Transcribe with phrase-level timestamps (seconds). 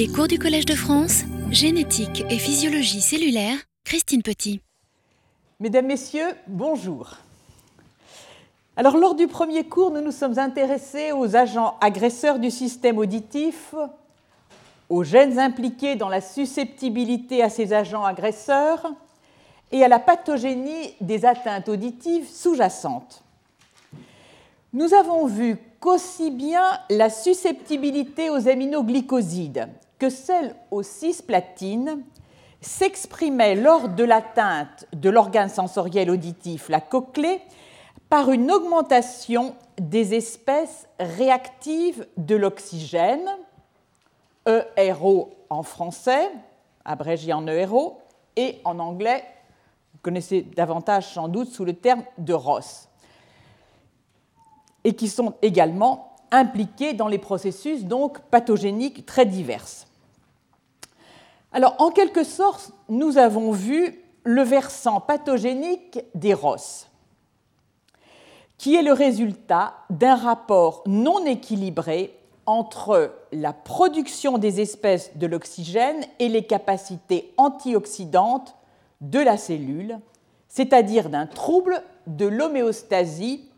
[0.00, 4.62] Les cours du Collège de France, génétique et physiologie cellulaire, Christine Petit.
[5.60, 7.18] Mesdames, Messieurs, bonjour.
[8.78, 13.74] Alors, lors du premier cours, nous nous sommes intéressés aux agents agresseurs du système auditif,
[14.88, 18.90] aux gènes impliqués dans la susceptibilité à ces agents agresseurs
[19.70, 23.22] et à la pathogénie des atteintes auditives sous-jacentes.
[24.72, 29.68] Nous avons vu qu'aussi bien la susceptibilité aux aminoglycosides
[30.00, 32.02] que celle aux cisplatines
[32.60, 37.40] s'exprimait lors de l'atteinte de l'organe sensoriel auditif, la cochlée,
[38.08, 43.28] par une augmentation des espèces réactives de l'oxygène,
[44.76, 46.28] ERO en français,
[46.84, 48.00] abrégé en ERO,
[48.36, 49.22] et en anglais,
[49.92, 52.88] vous connaissez davantage sans doute sous le terme de ROS
[54.82, 59.66] et qui sont également impliqués dans les processus donc pathogéniques très divers.
[61.52, 66.86] Alors, en quelque sorte, nous avons vu le versant pathogénique des ROS,
[68.58, 72.14] qui est le résultat d'un rapport non équilibré
[72.46, 78.54] entre la production des espèces de l'oxygène et les capacités antioxydantes
[79.00, 79.98] de la cellule,
[80.48, 83.48] c'est-à-dire d'un trouble de l'homéostasie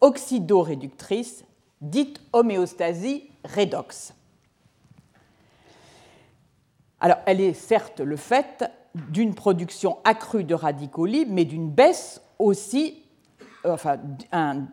[0.00, 1.44] oxydoréductrice,
[1.80, 4.14] dite homéostasie redox.
[7.00, 12.20] Alors, elle est certes le fait d'une production accrue de radicaux libres, mais d'une baisse
[12.38, 13.02] aussi,
[13.64, 13.98] euh, enfin,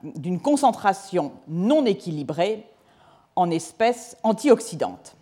[0.03, 2.65] d'une concentration non équilibrée
[3.35, 5.15] en espèces antioxydantes.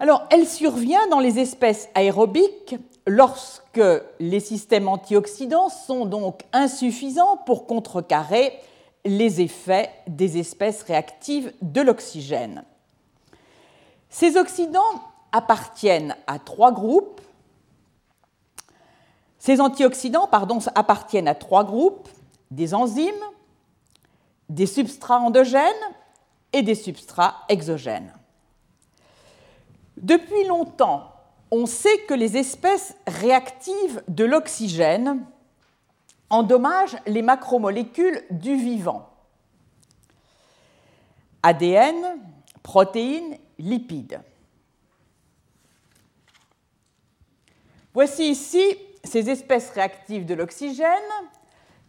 [0.00, 3.82] Alors, elle survient dans les espèces aérobiques lorsque
[4.18, 8.52] les systèmes antioxydants sont donc insuffisants pour contrecarrer
[9.04, 12.64] les effets des espèces réactives de l'oxygène.
[14.08, 15.00] Ces oxydants
[15.32, 17.20] appartiennent à trois groupes.
[19.38, 22.08] Ces antioxydants pardon, appartiennent à trois groupes,
[22.50, 23.24] des enzymes,
[24.48, 25.64] des substrats endogènes
[26.52, 28.12] et des substrats exogènes.
[29.96, 31.12] Depuis longtemps,
[31.50, 35.24] on sait que les espèces réactives de l'oxygène
[36.30, 39.10] endommage les macromolécules du vivant.
[41.42, 42.20] ADN,
[42.62, 44.20] protéines, lipides.
[47.92, 48.62] Voici ici
[49.02, 50.86] ces espèces réactives de l'oxygène,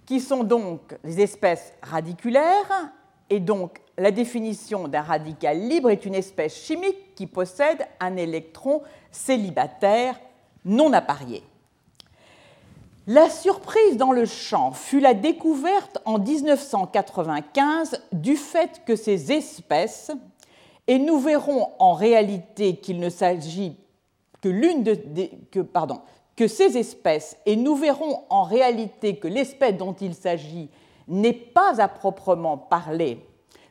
[0.08, 2.92] qui sont donc les espèces radiculaires,
[3.30, 8.82] et donc la définition d'un radical libre est une espèce chimique qui possède un électron
[9.12, 10.20] célibataire
[10.66, 11.44] non apparié.
[13.06, 20.12] La surprise dans le champ fut la découverte en 1995 du fait que ces espèces,
[20.88, 23.78] et nous verrons en réalité qu'il ne s'agit
[26.36, 30.70] que ces espèces, et nous verrons en réalité que l'espèce dont il s'agit
[31.08, 33.20] n'est pas à proprement parler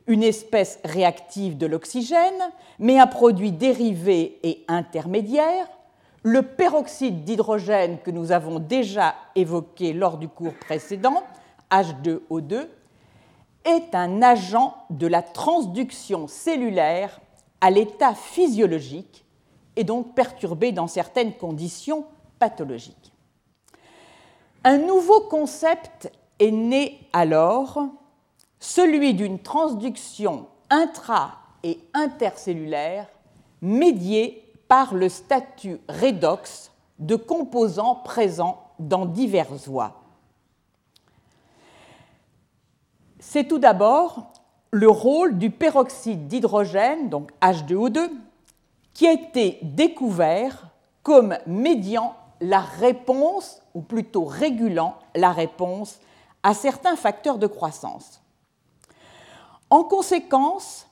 [0.06, 5.68] une espèce réactive de l'oxygène, mais un produit dérivé et intermédiaire,
[6.22, 11.22] le peroxyde d'hydrogène que nous avons déjà évoqué lors du cours précédent,
[11.70, 12.66] H2O2,
[13.64, 17.20] est un agent de la transduction cellulaire
[17.60, 19.24] à l'état physiologique
[19.76, 22.06] et donc perturbé dans certaines conditions
[22.38, 23.12] pathologiques.
[24.64, 27.86] Un nouveau concept est né alors,
[28.58, 33.06] celui d'une transduction intra- et intercellulaire
[33.60, 40.00] médiée par le statut redox de composants présents dans diverses voies.
[43.18, 44.32] C'est tout d'abord
[44.70, 48.10] le rôle du peroxyde d'hydrogène, donc H2O2,
[49.00, 50.68] qui a été découvert
[51.02, 56.00] comme médiant la réponse, ou plutôt régulant la réponse
[56.42, 58.20] à certains facteurs de croissance.
[59.70, 60.86] En conséquence,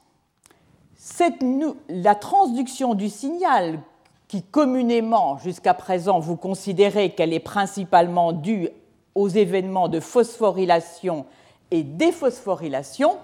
[1.91, 3.79] la transduction du signal,
[4.27, 8.71] qui communément jusqu'à présent vous considérez qu'elle est principalement due
[9.17, 11.27] aux événements de phosphorylation
[11.71, 13.19] et déphosphorylation,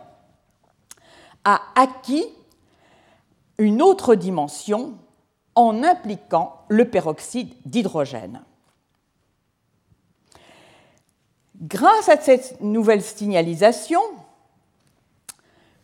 [1.47, 2.27] a acquis
[3.59, 4.99] une autre dimension
[5.55, 8.43] en impliquant le peroxyde d'hydrogène.
[11.61, 14.01] Grâce à cette nouvelle signalisation,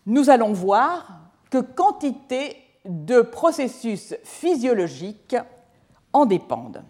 [0.07, 1.21] nous allons voir
[1.51, 5.37] que quantité de processus physiologiques
[6.13, 6.83] en dépendent.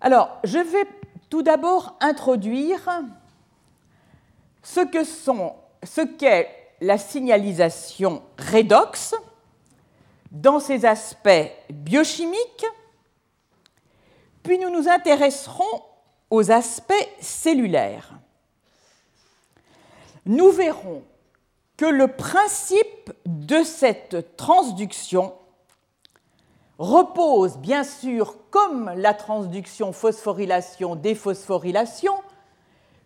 [0.00, 0.86] Alors, je vais
[1.30, 3.02] tout d'abord introduire
[4.62, 9.14] ce qu'est la signalisation redox,
[10.32, 12.66] dans ses aspects biochimiques,
[14.42, 15.84] puis nous nous intéresserons
[16.30, 18.18] aux aspects cellulaires.
[20.26, 21.04] Nous verrons
[21.76, 25.34] que le principe de cette transduction
[26.78, 32.14] repose bien sûr, comme la transduction phosphorylation-déphosphorylation,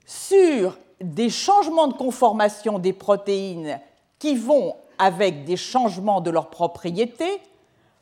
[0.07, 3.81] sur des changements de conformation des protéines
[4.19, 7.41] qui vont avec des changements de leurs propriétés,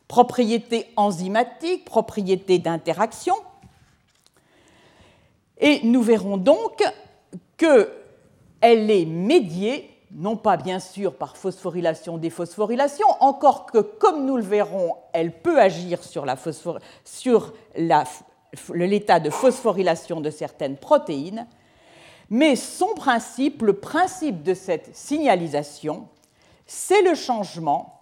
[0.07, 3.35] propriétés enzymatiques, propriétés d'interaction.
[5.57, 6.83] Et nous verrons donc
[7.57, 7.89] qu'elle
[8.61, 14.95] est médiée non pas bien sûr par phosphorylation, déphosphorylation, encore que, comme nous le verrons,
[15.11, 16.25] elle peut agir sur
[18.73, 21.47] l'état de phosphorylation de certaines protéines,
[22.29, 26.07] mais son principe, le principe de cette signalisation,
[26.65, 28.01] c'est le changement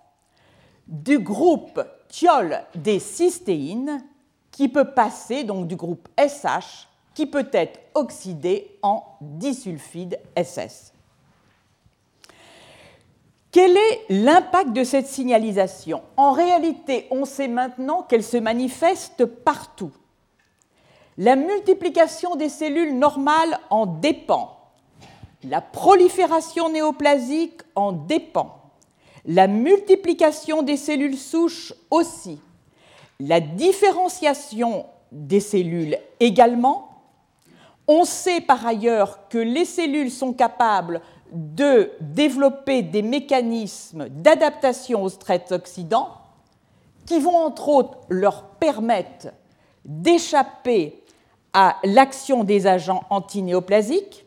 [0.87, 4.03] du groupe thiol des cystéines
[4.51, 10.93] qui peut passer donc du groupe SH qui peut être oxydé en disulfide SS.
[13.51, 16.01] Quel est l'impact de cette signalisation?
[16.17, 19.91] En réalité, on sait maintenant qu'elle se manifeste partout.
[21.17, 24.57] La multiplication des cellules normales en dépend.
[25.43, 28.71] La prolifération néoplasique en dépend.
[29.25, 32.39] La multiplication des cellules souches aussi.
[33.19, 36.89] La différenciation des cellules également.
[37.87, 41.01] On sait par ailleurs que les cellules sont capables
[41.31, 46.09] de développer des mécanismes d'adaptation au stress oxydant
[47.05, 49.27] qui vont entre autres leur permettre
[49.83, 51.02] d'échapper
[51.53, 54.25] à l'action des agents antinéoplasiques.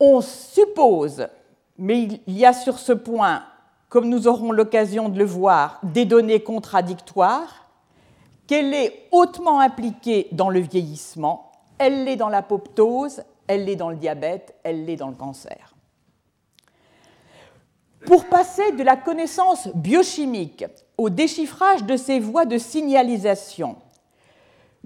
[0.00, 1.28] On suppose,
[1.76, 3.44] mais il y a sur ce point,
[3.88, 7.68] comme nous aurons l'occasion de le voir, des données contradictoires,
[8.46, 13.96] qu'elle est hautement impliquée dans le vieillissement, elle l'est dans l'apoptose, elle l'est dans le
[13.96, 15.74] diabète, elle l'est dans le cancer.
[18.06, 20.64] Pour passer de la connaissance biochimique
[20.96, 23.76] au déchiffrage de ces voies de signalisation,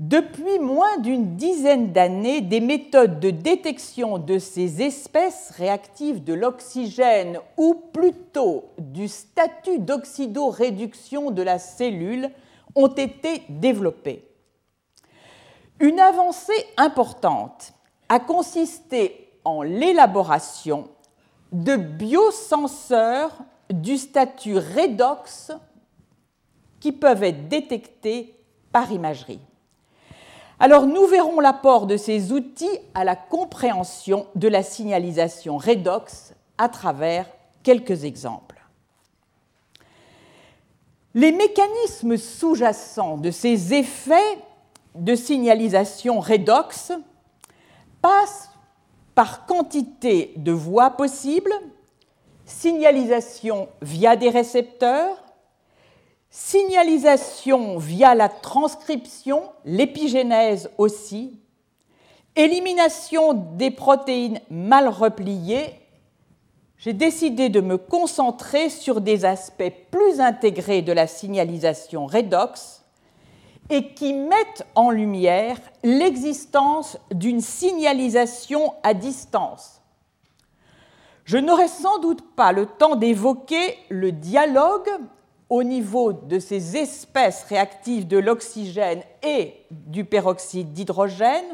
[0.03, 7.39] depuis moins d'une dizaine d'années, des méthodes de détection de ces espèces réactives de l'oxygène,
[7.57, 12.31] ou plutôt du statut d'oxydoréduction de la cellule,
[12.75, 14.29] ont été développées.
[15.79, 17.73] Une avancée importante
[18.09, 20.89] a consisté en l'élaboration
[21.53, 23.39] de biosenseurs
[23.71, 25.53] du statut redox
[26.81, 28.35] qui peuvent être détectés
[28.73, 29.39] par imagerie.
[30.63, 36.69] Alors nous verrons l'apport de ces outils à la compréhension de la signalisation redox à
[36.69, 37.27] travers
[37.65, 38.63] quelques exemples.
[41.15, 44.39] Les mécanismes sous-jacents de ces effets
[44.95, 46.93] de signalisation redox
[48.01, 48.49] passe
[49.17, 51.53] par quantité de voies possibles,
[52.47, 55.25] signalisation via des récepteurs,
[56.33, 61.39] signalisation via la transcription, l'épigénèse aussi,
[62.35, 65.79] élimination des protéines mal repliées,
[66.79, 72.83] j'ai décidé de me concentrer sur des aspects plus intégrés de la signalisation redox,
[73.69, 79.83] et qui mettent en lumière l'existence d'une signalisation à distance.
[81.25, 84.89] Je n'aurai sans doute pas le temps d'évoquer le dialogue
[85.53, 91.45] au niveau de ces espèces réactives de l'oxygène et du peroxyde d'hydrogène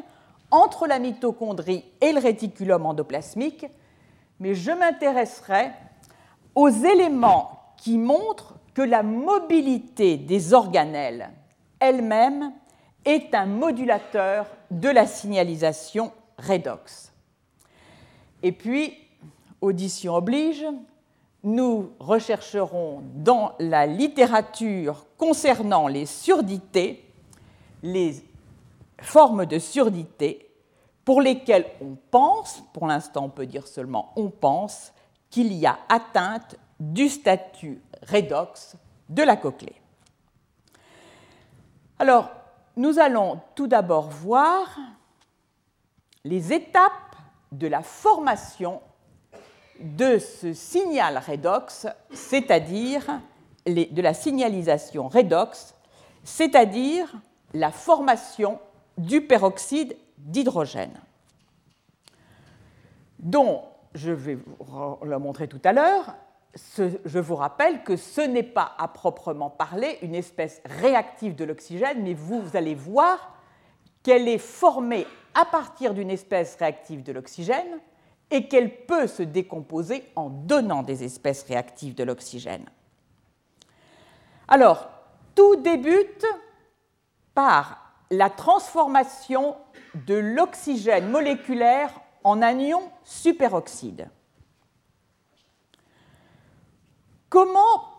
[0.52, 3.66] entre la mitochondrie et le réticulum endoplasmique,
[4.38, 5.72] mais je m'intéresserai
[6.54, 11.30] aux éléments qui montrent que la mobilité des organelles
[11.80, 12.52] elle-même
[13.04, 17.12] est un modulateur de la signalisation redox.
[18.44, 18.96] Et puis,
[19.60, 20.64] audition oblige,
[21.45, 27.04] nous rechercherons dans la littérature concernant les surdités
[27.83, 28.23] les
[29.00, 30.50] formes de surdité
[31.04, 34.92] pour lesquelles on pense, pour l'instant on peut dire seulement on pense,
[35.30, 38.76] qu'il y a atteinte du statut redox
[39.09, 39.80] de la cochlée.
[41.99, 42.30] Alors,
[42.76, 44.78] nous allons tout d'abord voir
[46.25, 47.16] les étapes
[47.50, 48.80] de la formation
[49.80, 53.20] de ce signal redox, c'est-à-dire
[53.66, 55.75] de la signalisation redox,
[56.25, 57.12] c'est-à-dire
[57.54, 58.58] la formation
[58.97, 60.99] du peroxyde d'hydrogène,
[63.18, 63.62] dont
[63.94, 66.14] je vais vous le montrer tout à l'heure,
[66.76, 72.02] je vous rappelle que ce n'est pas à proprement parler une espèce réactive de l'oxygène,
[72.02, 73.35] mais vous, allez voir
[74.02, 77.80] qu'elle est formée à partir d'une espèce réactive de l'oxygène
[78.30, 82.66] et qu'elle peut se décomposer en donnant des espèces réactives de l'oxygène.
[84.49, 84.88] Alors,
[85.35, 86.26] tout débute
[87.35, 89.56] par la transformation
[89.94, 91.90] de l'oxygène moléculaire
[92.25, 94.08] en anion superoxyde.
[97.28, 97.92] Comment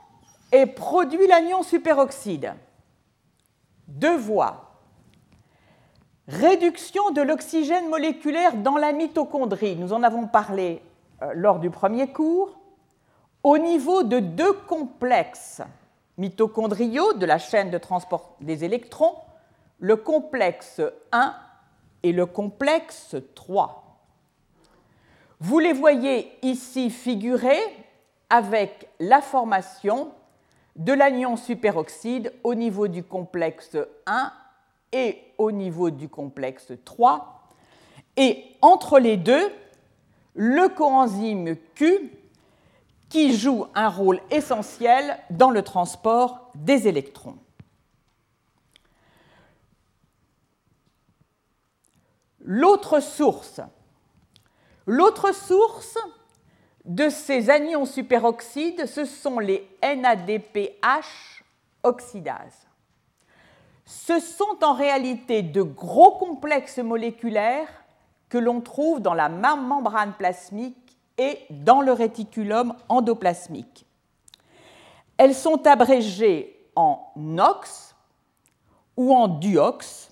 [0.52, 2.54] est produit l'anion superoxyde?
[3.88, 4.69] Deux voies.
[6.30, 10.80] Réduction de l'oxygène moléculaire dans la mitochondrie, nous en avons parlé
[11.24, 12.60] euh, lors du premier cours,
[13.42, 15.64] au niveau de deux complexes
[16.20, 19.16] mitochondriaux de la chaîne de transport des électrons,
[19.80, 20.80] le complexe
[21.12, 21.34] 1
[22.04, 24.00] et le complexe 3.
[25.40, 27.58] Vous les voyez ici figurés
[28.30, 30.12] avec la formation
[30.76, 34.32] de l'anion superoxyde au niveau du complexe 1
[34.92, 37.44] et au niveau du complexe 3,
[38.18, 39.52] et entre les deux,
[40.36, 42.12] le coenzyme Q
[43.10, 47.38] qui joue un rôle essentiel dans le transport des électrons.
[52.42, 53.62] L'autre source,
[54.86, 55.98] l'autre source
[56.86, 61.44] de ces anions superoxydes, ce sont les NADPH
[61.84, 62.69] oxydases.
[63.90, 67.68] Ce sont en réalité de gros complexes moléculaires
[68.30, 73.88] que l'on trouve dans la membrane plasmique et dans le réticulum endoplasmique.
[75.18, 77.96] Elles sont abrégées en NOx
[78.96, 80.12] ou en DUOX,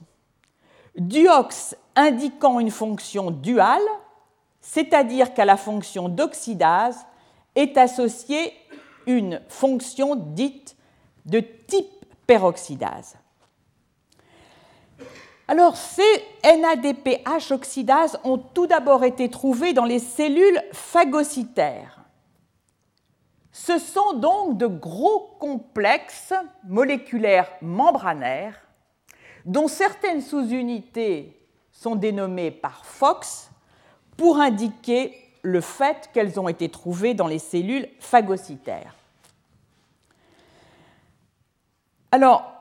[0.98, 3.88] DUOX indiquant une fonction duale
[4.60, 7.06] c'est-à-dire qu'à la fonction d'oxydase
[7.54, 8.54] est associée
[9.06, 10.76] une fonction dite
[11.26, 13.18] de type peroxydase.
[15.48, 22.02] Alors, ces NADPH oxydases ont tout d'abord été trouvées dans les cellules phagocytaires.
[23.54, 26.34] Ce sont donc de gros complexes
[26.66, 28.62] moléculaires membranaires
[29.46, 31.40] dont certaines sous-unités
[31.72, 33.50] sont dénommées par Fox
[34.18, 38.94] pour indiquer le fait qu'elles ont été trouvées dans les cellules phagocytaires.
[42.12, 42.57] Alors,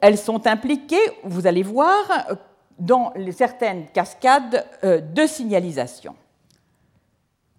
[0.00, 2.04] elles sont impliquées, vous allez voir,
[2.78, 6.14] dans certaines cascades euh, de signalisation.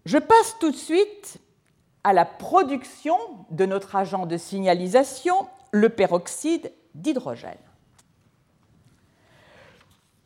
[0.06, 1.38] Je passe tout de suite
[2.04, 3.18] à la production
[3.50, 7.58] de notre agent de signalisation, le peroxyde d'hydrogène.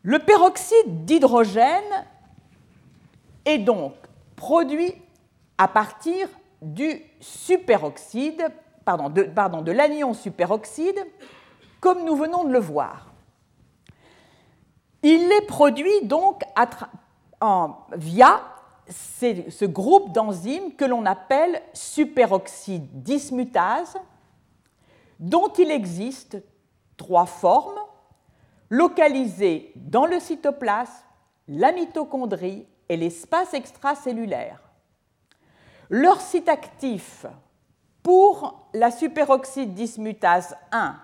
[0.04, 2.06] Le peroxyde d'hydrogène
[3.46, 3.94] est donc
[4.36, 4.94] produit
[5.58, 6.28] à partir
[6.62, 8.48] du superoxyde,
[8.84, 11.00] pardon, de, pardon, de l'anion superoxyde,
[11.82, 13.08] comme nous venons de le voir.
[15.04, 16.44] Il est produit donc
[17.94, 18.42] via
[18.88, 23.98] ce groupe d'enzymes que l'on appelle superoxyde dismutase,
[25.20, 26.38] dont il existe
[26.98, 27.80] trois formes
[28.70, 31.04] localisées dans le cytoplasme,
[31.48, 34.62] la mitochondrie et l'espace extracellulaire.
[35.90, 37.26] Leur site actif
[38.04, 40.96] pour la superoxyde dismutase 1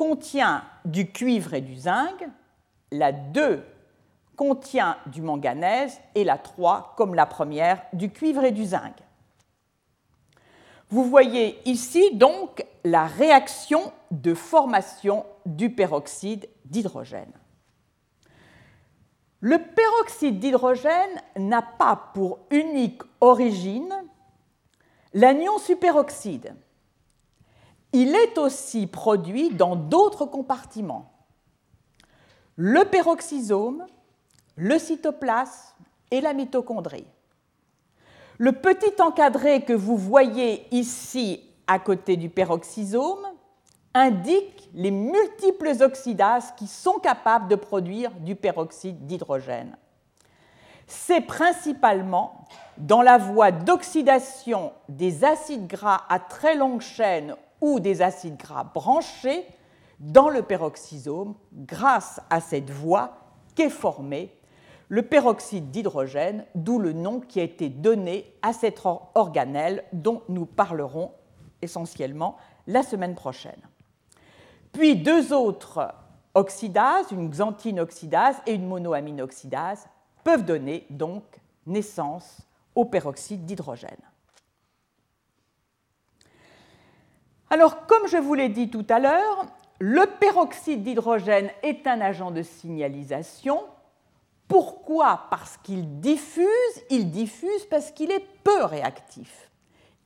[0.00, 2.26] contient du cuivre et du zinc,
[2.90, 3.62] la 2
[4.34, 8.94] contient du manganèse et la 3, comme la première, du cuivre et du zinc.
[10.88, 17.34] Vous voyez ici donc la réaction de formation du peroxyde d'hydrogène.
[19.40, 23.92] Le peroxyde d'hydrogène n'a pas pour unique origine
[25.12, 26.54] l'anion superoxyde.
[27.92, 31.10] Il est aussi produit dans d'autres compartiments.
[32.56, 33.84] Le peroxysome,
[34.56, 35.74] le cytoplasme
[36.10, 37.06] et la mitochondrie.
[38.38, 43.26] Le petit encadré que vous voyez ici à côté du peroxysome
[43.92, 49.76] indique les multiples oxydases qui sont capables de produire du peroxyde d'hydrogène.
[50.86, 52.46] C'est principalement
[52.78, 58.64] dans la voie d'oxydation des acides gras à très longue chaîne ou des acides gras
[58.64, 59.46] branchés
[59.98, 63.18] dans le peroxysome, grâce à cette voie
[63.54, 64.34] qu'est formé
[64.88, 68.82] le peroxyde d'hydrogène, d'où le nom qui a été donné à cette
[69.14, 71.12] organelle dont nous parlerons
[71.62, 72.36] essentiellement
[72.66, 73.60] la semaine prochaine.
[74.72, 75.94] Puis deux autres
[76.34, 79.86] oxydases, une xanthine oxydase et une monoamine oxydase,
[80.24, 81.22] peuvent donner donc
[81.66, 82.42] naissance
[82.74, 84.09] au peroxyde d'hydrogène.
[87.50, 89.44] Alors, comme je vous l'ai dit tout à l'heure,
[89.80, 93.64] le peroxyde d'hydrogène est un agent de signalisation.
[94.46, 95.26] Pourquoi?
[95.30, 96.46] Parce qu'il diffuse.
[96.90, 99.50] Il diffuse parce qu'il est peu réactif.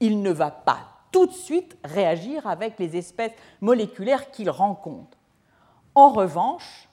[0.01, 0.79] Il ne va pas
[1.13, 5.19] tout de suite réagir avec les espèces moléculaires qu'il rencontre.
[5.95, 6.89] En revanche,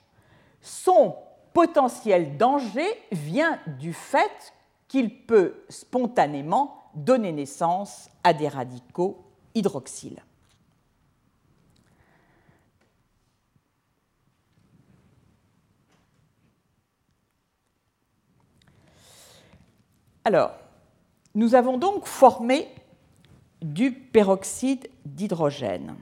[0.60, 1.16] son
[1.54, 4.52] potentiel danger vient du fait
[4.86, 10.22] qu'il peut spontanément donner naissance à des radicaux hydroxyles.
[20.24, 20.52] Alors,
[21.34, 22.68] nous avons donc formé
[23.60, 25.96] du peroxyde d'hydrogène.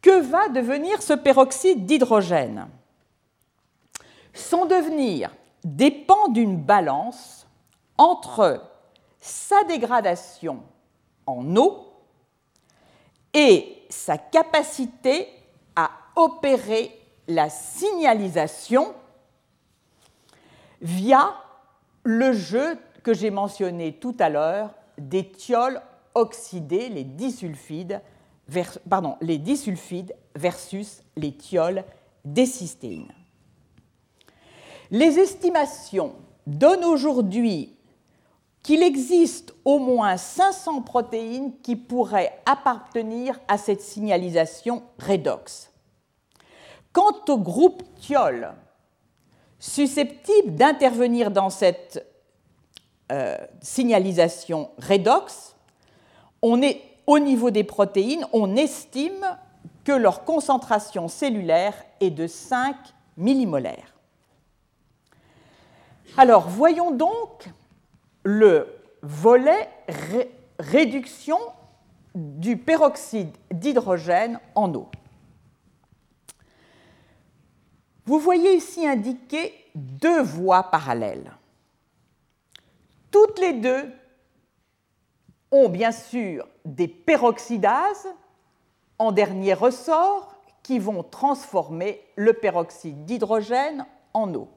[0.00, 2.68] Que va devenir ce peroxyde d'hydrogène?
[4.34, 5.30] Son devenir
[5.64, 7.46] dépend d'une balance
[7.98, 8.62] entre
[9.20, 10.62] sa dégradation
[11.26, 11.92] en eau
[13.32, 15.28] et sa capacité
[15.76, 16.98] à opérer
[17.28, 18.94] la signalisation
[20.80, 21.32] via
[22.04, 25.80] le jeu que j'ai mentionné tout à l'heure des thiols
[26.14, 28.00] oxydés, les disulfides,
[29.20, 31.84] les disulfides versus les thiols
[32.24, 33.12] décystéines.
[34.90, 36.14] Les estimations
[36.46, 37.74] donnent aujourd'hui
[38.62, 45.70] qu'il existe au moins 500 protéines qui pourraient appartenir à cette signalisation redox.
[46.92, 48.54] Quant au groupe thiol,
[49.62, 52.04] susceptible d'intervenir dans cette
[53.12, 55.54] euh, signalisation redox,
[56.42, 59.24] on est au niveau des protéines, on estime
[59.84, 62.74] que leur concentration cellulaire est de 5
[63.16, 63.94] millimolaires.
[66.16, 67.48] Alors, voyons donc
[68.24, 68.66] le
[69.00, 69.68] volet
[70.58, 71.38] réduction
[72.16, 74.88] du peroxyde d'hydrogène en eau.
[78.04, 81.32] Vous voyez ici indiquer deux voies parallèles.
[83.10, 83.92] Toutes les deux
[85.50, 88.08] ont bien sûr des peroxydases
[88.98, 94.48] en dernier ressort qui vont transformer le peroxyde d'hydrogène en eau.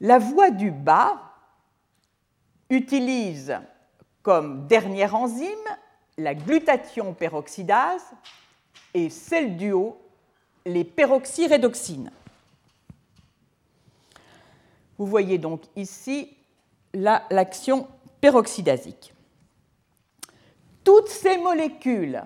[0.00, 1.20] La voie du bas
[2.70, 3.58] utilise
[4.22, 5.48] comme dernière enzyme
[6.18, 8.04] la glutathion peroxydase
[8.94, 9.98] et celle du haut
[10.64, 12.10] les peroxyrédoxines.
[14.98, 16.36] Vous voyez donc ici
[16.94, 17.86] l'action
[18.20, 19.14] peroxydasique.
[20.82, 22.22] Toutes ces molécules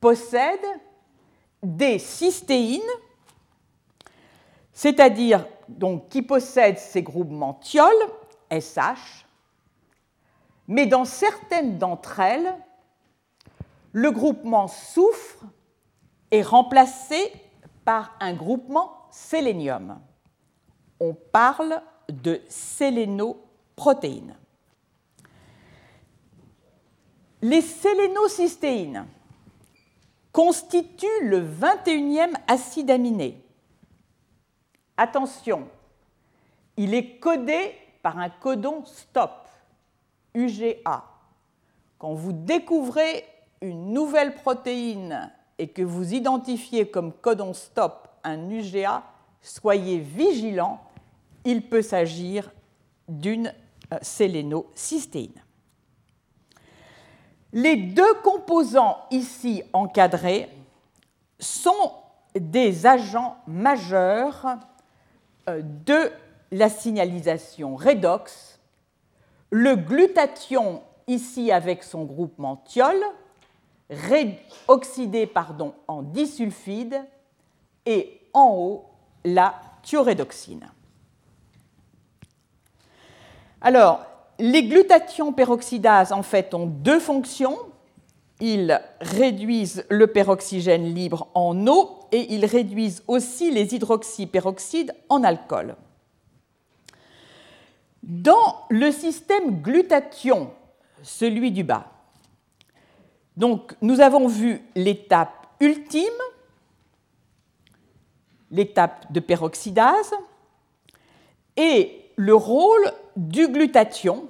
[0.00, 0.60] possèdent
[1.62, 2.80] des cystéines,
[4.72, 5.46] c'est-à-dire
[6.10, 7.94] qui possèdent ces groupements thiol,
[8.52, 9.24] SH,
[10.68, 12.54] mais dans certaines d'entre elles,
[13.92, 15.44] le groupement soufre
[16.42, 17.32] remplacé
[17.84, 20.00] par un groupement sélénium.
[21.00, 24.36] On parle de sélénoprotéines.
[27.42, 29.06] Les sélénocystéines
[30.32, 33.44] constituent le 21e acide aminé.
[34.96, 35.68] Attention,
[36.76, 39.48] il est codé par un codon stop,
[40.34, 41.04] UGA.
[41.98, 43.24] Quand vous découvrez
[43.60, 49.02] une nouvelle protéine et que vous identifiez comme codon stop un UGA,
[49.42, 50.80] soyez vigilant,
[51.44, 52.50] il peut s'agir
[53.08, 53.52] d'une
[53.92, 55.42] euh, sélénocystéine.
[57.52, 60.48] Les deux composants ici encadrés
[61.38, 61.92] sont
[62.34, 64.58] des agents majeurs
[65.48, 66.10] euh, de
[66.50, 68.58] la signalisation redox.
[69.50, 72.96] Le glutathion, ici avec son groupement thiol,
[74.68, 75.30] oxydé
[75.88, 77.04] en disulfide,
[77.86, 78.84] et en haut,
[79.24, 80.70] la thiorédoxine.
[83.60, 84.04] Alors,
[84.38, 87.58] les glutathions peroxydases, en fait, ont deux fonctions.
[88.40, 95.76] Ils réduisent le peroxygène libre en eau et ils réduisent aussi les hydroxyperoxydes en alcool.
[98.02, 100.50] Dans le système glutathion,
[101.02, 101.93] celui du bas,
[103.36, 106.02] donc nous avons vu l'étape ultime,
[108.50, 110.12] l'étape de peroxydase,
[111.56, 114.28] et le rôle du glutathion,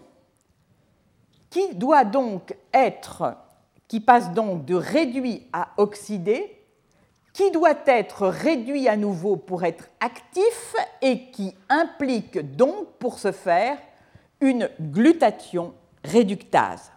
[1.51, 3.37] qui doit donc être,
[3.88, 6.51] qui passe donc de réduit à oxydé,
[7.33, 13.33] qui doit être réduit à nouveau pour être actif et qui implique donc pour ce
[13.33, 13.77] faire
[14.40, 16.93] une glutathion réductase.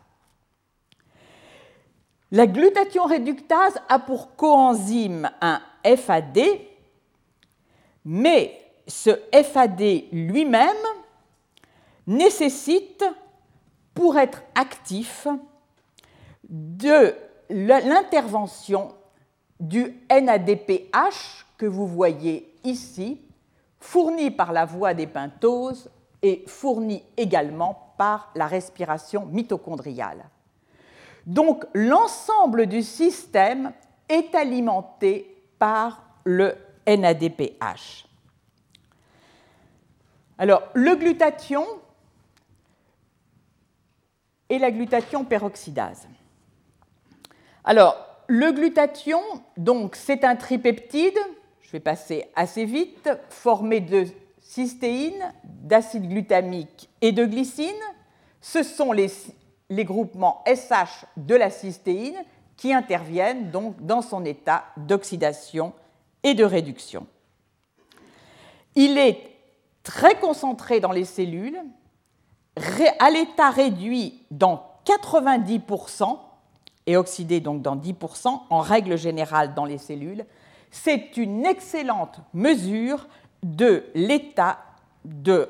[2.31, 6.39] La glutathion réductase a pour coenzyme un FAD,
[8.03, 10.75] mais ce FAD lui-même
[12.05, 13.05] nécessite,
[13.93, 15.27] pour être actif,
[16.49, 17.15] de
[17.49, 18.93] l'intervention
[19.59, 23.21] du NADPH que vous voyez ici,
[23.79, 25.89] fourni par la voie des pentoses
[26.21, 30.29] et fourni également par la respiration mitochondriale.
[31.27, 33.73] Donc l'ensemble du système
[34.07, 36.55] est alimenté par le
[36.87, 38.07] NADPH.
[40.37, 41.65] Alors le glutathion
[44.49, 46.07] et la glutathion peroxydase.
[47.65, 49.21] Alors le glutathion,
[49.57, 51.17] donc c'est un tripeptide,
[51.61, 54.05] je vais passer assez vite, formé de
[54.39, 57.73] cystéine, d'acide glutamique et de glycine.
[58.39, 59.09] Ce sont les,
[59.69, 62.15] les groupements SH de la cystéine
[62.56, 65.73] qui interviennent donc dans son état d'oxydation
[66.23, 67.06] et de réduction.
[68.75, 69.32] Il est
[69.84, 71.60] très concentré dans les cellules,
[72.99, 76.17] à l'état réduit dans 90%
[76.88, 80.25] et oxydé donc dans 10% en règle générale dans les cellules.
[80.71, 83.08] C'est une excellente mesure
[83.43, 84.60] de l'état
[85.06, 85.49] de,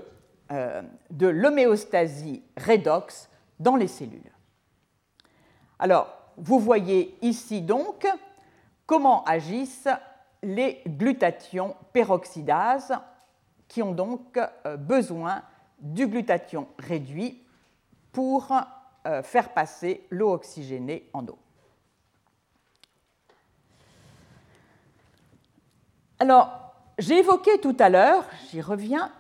[0.52, 4.32] euh, de l'homéostasie redox dans les cellules.
[5.80, 8.08] Alors, vous voyez ici donc
[8.86, 9.90] comment agissent
[10.44, 12.94] les glutathions peroxydases
[13.68, 15.44] qui ont donc euh, besoin
[15.80, 17.44] du glutathion réduit
[18.12, 18.52] pour
[19.06, 21.38] euh, faire passer l'eau oxygénée en eau.
[26.20, 29.12] Alors, j'ai évoqué tout à l'heure, j'y reviens,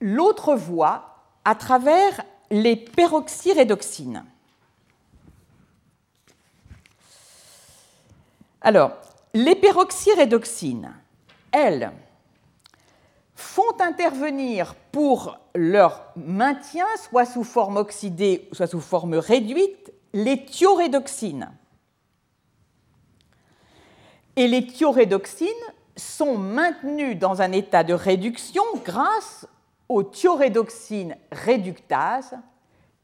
[0.00, 4.24] l'autre voie à travers les peroxyrédoxines.
[8.60, 8.92] Alors,
[9.34, 10.92] les peroxyrédoxines,
[11.52, 11.92] elles,
[13.34, 21.52] font intervenir pour leur maintien, soit sous forme oxydée, soit sous forme réduite, les thiorédoxines.
[24.36, 25.48] Et les thiorédoxines
[25.96, 29.46] sont maintenues dans un état de réduction grâce
[29.88, 32.36] aux thiorédoxines réductases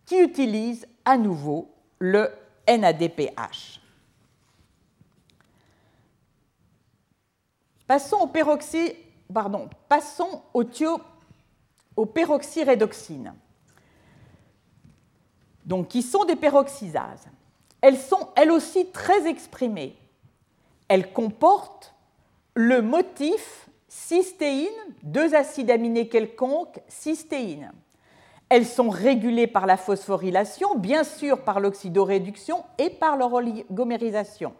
[0.04, 2.30] qui utilisent à nouveau le
[2.66, 3.80] NADPH.
[7.86, 8.94] Passons au peroxy,
[9.32, 10.64] pardon, passons au,
[11.96, 13.34] au peroxyrédoxines,
[15.64, 17.28] donc qui sont des peroxysases?
[17.80, 19.96] Elles sont elles aussi très exprimées.
[20.88, 21.94] Elles comportent
[22.54, 24.70] le motif cystéine,
[25.02, 27.72] deux acides aminés quelconques, cystéine.
[28.48, 34.54] Elles sont régulées par la phosphorylation, bien sûr par l'oxydoréduction et par leur oligomérisation.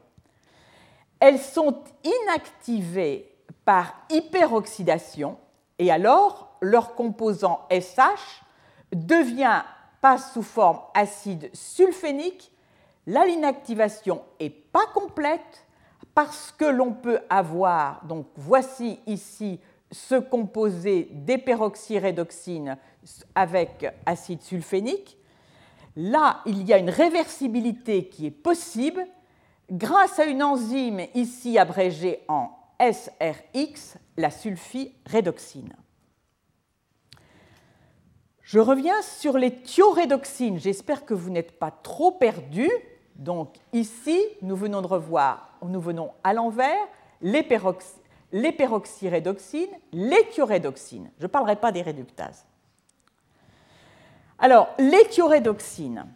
[1.19, 5.39] Elles sont inactivées par hyperoxydation
[5.79, 8.43] et alors leur composant SH
[8.93, 9.63] devient,
[10.03, 12.53] passe sous forme acide sulfénique.
[13.07, 15.65] Là, l'inactivation n'est pas complète
[16.15, 22.77] parce que l'on peut avoir, donc voici ici ce composé d'éperoxyrédoxine
[23.35, 25.19] avec acide sulfénique.
[25.97, 29.07] Là, il y a une réversibilité qui est possible
[29.71, 35.75] grâce à une enzyme ici abrégée en SRX, la sulfirédoxine.
[38.43, 40.59] Je reviens sur les thiorédoxines.
[40.59, 42.71] J'espère que vous n'êtes pas trop perdus.
[43.17, 46.89] Donc ici, nous venons de revoir, nous venons à l'envers,
[47.21, 51.11] les, peroxyrédoxines, les thiorédoxines.
[51.19, 52.47] Je ne parlerai pas des réductases.
[54.39, 56.07] Alors, les thiorédoxines,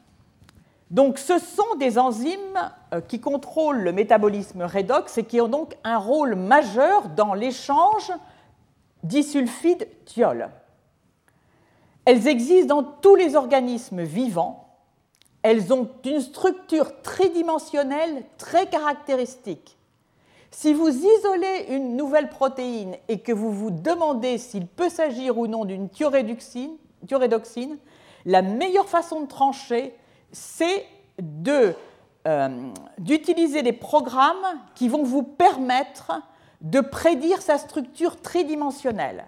[0.90, 5.76] donc ce sont des enzymes euh, qui contrôlent le métabolisme redox et qui ont donc
[5.84, 8.12] un rôle majeur dans l'échange
[9.02, 10.48] disulfide-thiol.
[12.04, 14.65] Elles existent dans tous les organismes vivants
[15.46, 19.78] elles ont une structure tridimensionnelle très caractéristique.
[20.50, 25.46] Si vous isolez une nouvelle protéine et que vous vous demandez s'il peut s'agir ou
[25.46, 27.78] non d'une thiorédoxine,
[28.24, 29.94] la meilleure façon de trancher,
[30.32, 30.84] c'est
[32.26, 36.10] euh, d'utiliser des programmes qui vont vous permettre
[36.60, 39.26] de prédire sa structure tridimensionnelle.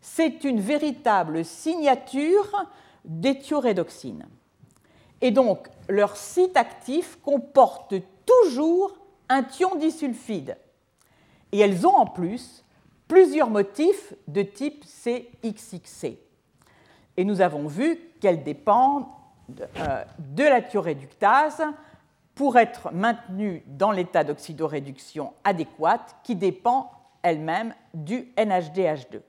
[0.00, 2.64] C'est une véritable signature
[3.04, 4.28] des thiorédoxines.
[5.20, 7.94] Et donc, leur site actif comporte
[8.26, 8.96] toujours
[9.28, 10.56] un thion disulfide.
[11.52, 12.64] Et elles ont en plus
[13.08, 16.18] plusieurs motifs de type CXXC.
[17.16, 19.06] Et nous avons vu qu'elles dépendent
[19.48, 20.04] de, euh,
[20.36, 21.62] la thioréductase
[22.34, 29.20] pour être maintenue dans l'état d'oxydoréduction adéquate qui dépend elle-même du NHDH2,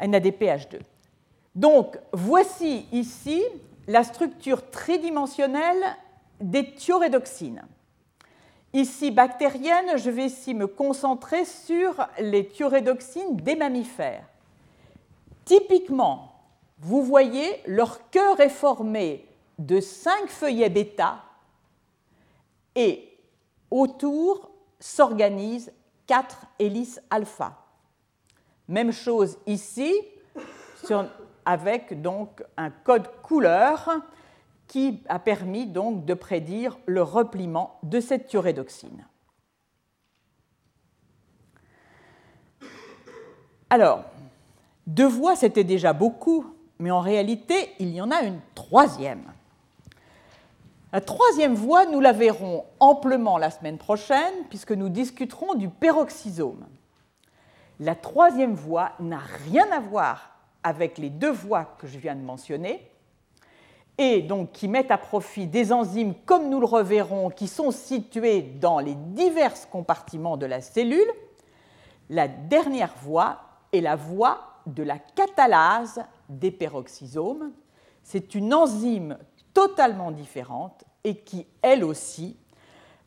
[0.00, 0.80] NADPH2.
[1.54, 3.42] Donc, voici ici
[3.86, 5.84] la structure tridimensionnelle
[6.40, 7.62] des thiorédoxines.
[8.72, 14.26] Ici, bactérienne, je vais ici me concentrer sur les thiorédoxines des mammifères.
[15.44, 16.32] Typiquement,
[16.78, 21.22] vous voyez, leur cœur est formé de cinq feuillets bêta
[22.74, 23.16] et
[23.70, 25.72] autour s'organisent
[26.06, 27.56] quatre hélices alpha.
[28.66, 29.92] Même chose ici,
[31.44, 33.90] avec donc un code couleur
[34.66, 39.06] qui a permis donc de prédire le repliement de cette thyrédoxine.
[43.70, 44.04] Alors,
[44.86, 46.46] deux voies, c'était déjà beaucoup,
[46.78, 49.24] mais en réalité, il y en a une troisième.
[50.92, 56.66] La troisième voie, nous la verrons amplement la semaine prochaine, puisque nous discuterons du peroxysome.
[57.80, 60.33] La troisième voie n'a rien à voir
[60.64, 62.90] avec les deux voies que je viens de mentionner,
[63.96, 68.42] et donc qui mettent à profit des enzymes, comme nous le reverrons, qui sont situées
[68.42, 71.06] dans les divers compartiments de la cellule.
[72.10, 73.40] La dernière voie
[73.72, 77.52] est la voie de la catalase des peroxysomes.
[78.02, 79.18] C'est une enzyme
[79.52, 82.36] totalement différente et qui, elle aussi,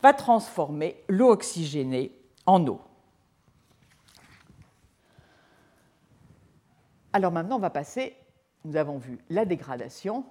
[0.02, 2.12] va transformer l'eau oxygénée
[2.46, 2.80] en eau.
[7.18, 8.16] Alors maintenant, on va passer,
[8.64, 10.24] nous avons vu la dégradation.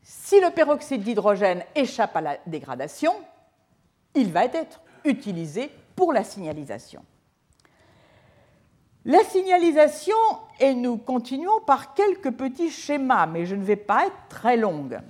[0.00, 3.12] Si le peroxyde d'hydrogène échappe à la dégradation,
[4.14, 7.04] il va être utilisé pour la signalisation.
[9.04, 10.14] La signalisation,
[10.60, 15.00] et nous continuons par quelques petits schémas, mais je ne vais pas être très longue.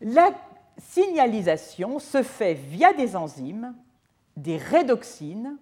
[0.00, 0.30] La
[0.78, 3.74] signalisation se fait via des enzymes,
[4.38, 5.58] des rédoxines,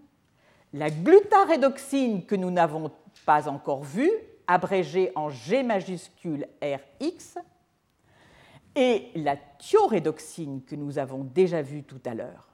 [0.73, 2.93] la glutarédoxine que nous n'avons
[3.27, 4.11] pas encore vue,
[4.49, 7.39] abrégée en G majuscule RX,
[8.75, 12.49] et la thiorédoxine que nous avons déjà vue tout à l'heure.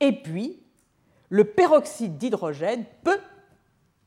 [0.00, 0.60] Et puis,
[1.28, 3.20] le peroxyde d'hydrogène peut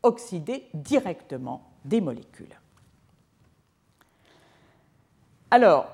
[0.03, 2.59] oxyder directement des molécules.
[5.49, 5.87] Alors,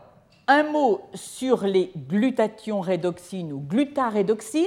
[0.47, 4.65] un mot sur les glutations rédoxines ou glutarédoxines.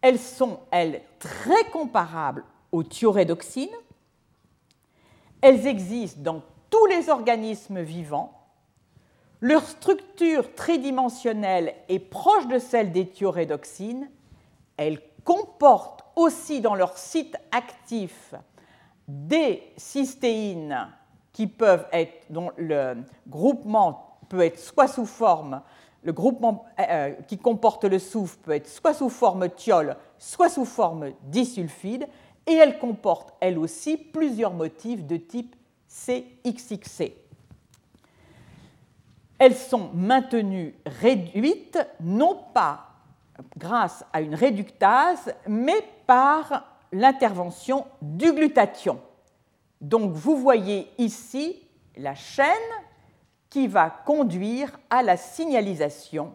[0.00, 3.68] Elles sont, elles, très comparables aux thiorédoxines.
[5.42, 8.32] Elles existent dans tous les organismes vivants.
[9.40, 14.08] Leur structure tridimensionnelle est proche de celle des thiorédoxines.
[14.76, 18.34] Elles comportent aussi dans leur site actif
[19.08, 20.88] des cystéines
[21.32, 22.96] qui peuvent être, dont le
[23.28, 25.60] groupement peut être soit sous forme,
[26.02, 30.48] le groupement euh, euh, qui comporte le soufre peut être soit sous forme thiol, soit
[30.48, 32.08] sous forme disulfide,
[32.46, 35.54] et elle comporte elle aussi plusieurs motifs de type
[35.88, 37.14] CXXC.
[39.38, 42.88] Elles sont maintenues réduites, non pas
[43.56, 49.00] grâce à une réductase, mais par l'intervention du glutathion.
[49.80, 51.60] Donc vous voyez ici
[51.96, 52.46] la chaîne
[53.50, 56.32] qui va conduire à la signalisation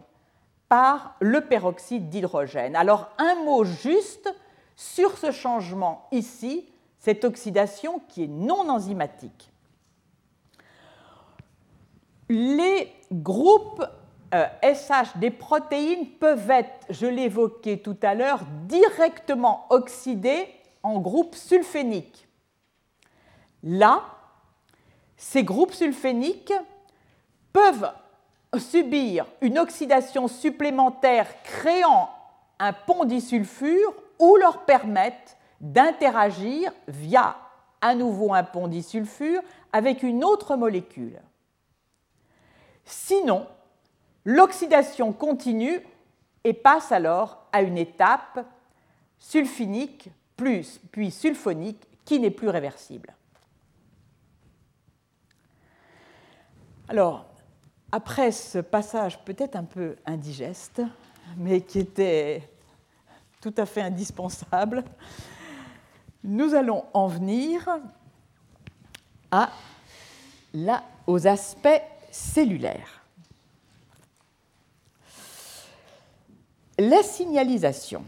[0.68, 2.76] par le peroxyde d'hydrogène.
[2.76, 4.32] Alors un mot juste
[4.78, 6.64] sur ce changement ici,
[7.00, 9.50] cette oxydation qui est non enzymatique.
[12.28, 13.84] Les groupes
[14.30, 20.46] SH euh, des protéines peuvent être, je l'évoquais tout à l'heure, directement oxydés
[20.84, 22.28] en groupe sulfénique.
[23.64, 24.04] Là,
[25.16, 26.52] ces groupes sulféniques
[27.52, 27.90] peuvent
[28.56, 32.10] subir une oxydation supplémentaire créant
[32.60, 37.36] un pont disulfure ou leur permettre d'interagir via
[37.80, 41.20] à nouveau un pont disulfure avec une autre molécule.
[42.84, 43.46] Sinon,
[44.24, 45.80] l'oxydation continue
[46.44, 48.44] et passe alors à une étape
[49.18, 53.14] sulfinique plus, puis sulfonique qui n'est plus réversible.
[56.88, 57.26] Alors,
[57.92, 60.80] après ce passage peut-être un peu indigeste,
[61.36, 62.48] mais qui était
[63.40, 64.84] tout à fait indispensable,
[66.24, 67.68] nous allons en venir
[69.30, 69.50] à
[71.06, 73.02] aux aspects cellulaires.
[76.78, 78.04] La signalisation,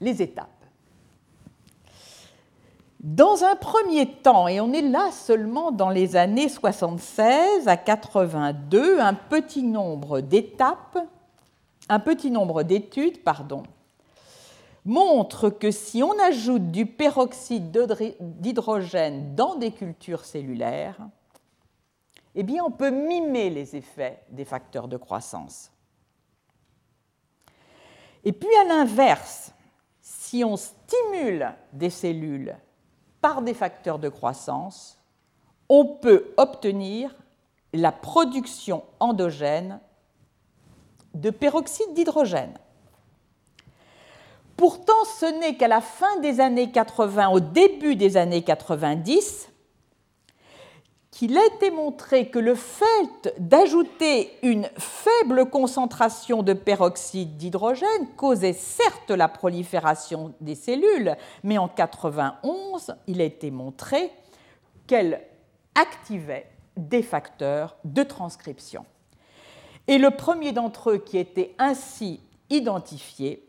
[0.00, 0.48] les étapes.
[3.00, 8.98] Dans un premier temps, et on est là seulement dans les années 76 à 82,
[8.98, 10.98] un petit nombre d'étapes,
[11.88, 13.62] un petit nombre d'études, pardon,
[14.84, 17.70] montre que si on ajoute du peroxyde
[18.20, 20.98] d'hydrogène dans des cultures cellulaires,
[22.34, 25.70] eh bien on peut mimer les effets des facteurs de croissance.
[28.24, 29.52] Et puis à l'inverse,
[30.00, 32.56] si on stimule des cellules
[33.20, 34.98] par des facteurs de croissance,
[35.68, 37.14] on peut obtenir
[37.72, 39.80] la production endogène
[41.14, 42.54] de peroxyde d'hydrogène.
[44.56, 49.48] Pourtant, ce n'est qu'à la fin des années 80, au début des années 90,
[51.10, 58.52] qu'il a été montré que le fait d'ajouter une faible concentration de peroxyde d'hydrogène causait
[58.52, 64.10] certes la prolifération des cellules, mais en 91, il a été montré
[64.88, 65.20] qu'elle
[65.76, 68.84] activait des facteurs de transcription.
[69.86, 72.20] Et le premier d'entre eux qui était ainsi
[72.50, 73.46] identifié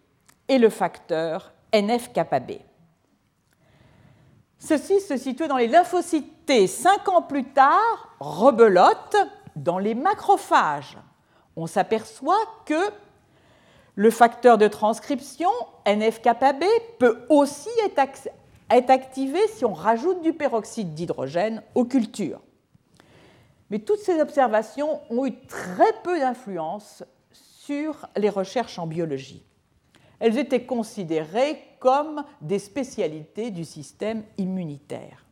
[0.47, 2.59] est le facteur NF-κB.
[4.59, 6.67] Ceci se situe dans les lymphocytes T.
[6.67, 9.15] Cinq ans plus tard, rebelote
[9.55, 10.97] dans les macrophages.
[11.55, 12.91] On s'aperçoit que
[13.95, 15.49] le facteur de transcription,
[15.85, 16.65] NF-κB,
[16.99, 18.29] peut aussi être,
[18.89, 22.41] activé si on rajoute du peroxyde d'hydrogène aux cultures.
[23.69, 29.43] Mais toutes ces observations ont eu très peu d'influence sur les recherches en biologie
[30.19, 35.25] elles étaient considérées comme des spécialités du système immunitaire.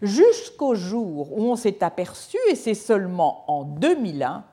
[0.00, 4.44] Jusqu'au jour où on s'est aperçu, et c'est seulement en 2001,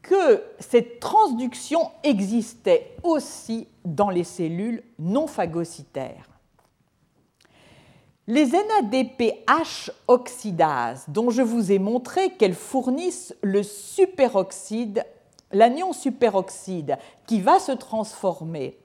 [0.00, 6.30] que cette transduction existait aussi dans les cellules non phagocytaires.
[8.28, 15.04] Les NADPH oxydases, dont je vous ai montré qu'elles fournissent le superoxyde
[15.52, 18.78] l'anion superoxyde qui va se transformer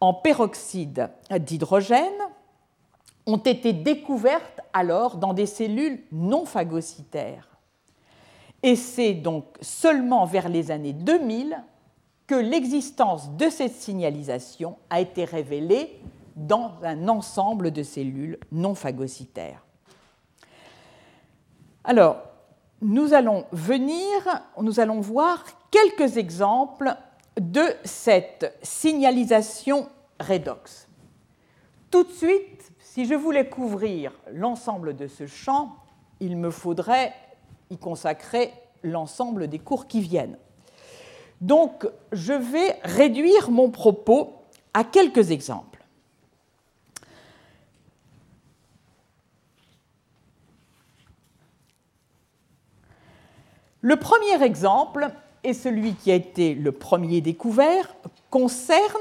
[0.00, 2.06] en peroxyde d'hydrogène
[3.26, 7.48] ont été découvertes alors dans des cellules non phagocytaires.
[8.62, 11.62] Et c'est donc seulement vers les années 2000
[12.26, 16.00] que l'existence de cette signalisation a été révélée
[16.46, 19.64] dans un ensemble de cellules non phagocytaires.
[21.84, 22.18] Alors,
[22.82, 24.04] nous allons venir,
[24.60, 26.94] nous allons voir quelques exemples
[27.38, 30.88] de cette signalisation redox.
[31.90, 35.76] Tout de suite, si je voulais couvrir l'ensemble de ce champ,
[36.20, 37.14] il me faudrait
[37.70, 40.38] y consacrer l'ensemble des cours qui viennent.
[41.40, 44.34] Donc, je vais réduire mon propos
[44.74, 45.69] à quelques exemples.
[53.82, 55.10] Le premier exemple,
[55.42, 57.94] et celui qui a été le premier découvert,
[58.28, 59.00] concerne,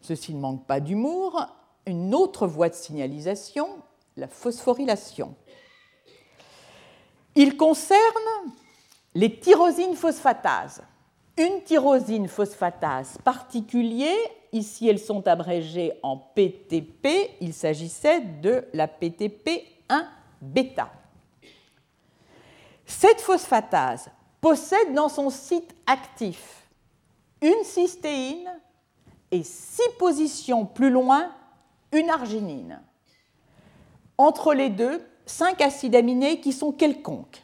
[0.00, 1.46] ceci ne manque pas d'humour,
[1.86, 3.68] une autre voie de signalisation,
[4.16, 5.34] la phosphorylation.
[7.34, 7.98] Il concerne
[9.14, 10.82] les tyrosines phosphatases.
[11.36, 14.14] Une tyrosine phosphatase particulière,
[14.52, 20.06] ici elles sont abrégées en PTP, il s'agissait de la PTP 1
[20.40, 20.92] bêta.
[22.86, 26.68] Cette phosphatase possède dans son site actif
[27.40, 28.50] une cystéine
[29.30, 31.30] et six positions plus loin
[31.92, 32.80] une arginine.
[34.18, 37.42] Entre les deux, cinq acides aminés qui sont quelconques.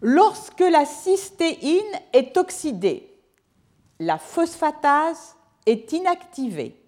[0.00, 3.12] Lorsque la cystéine est oxydée,
[3.98, 6.85] la phosphatase est inactivée.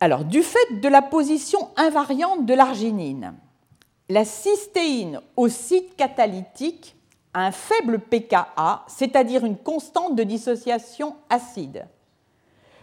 [0.00, 3.34] Alors, du fait de la position invariante de l'arginine,
[4.08, 6.96] la cystéine au site catalytique
[7.34, 11.86] a un faible pKa, c'est-à-dire une constante de dissociation acide.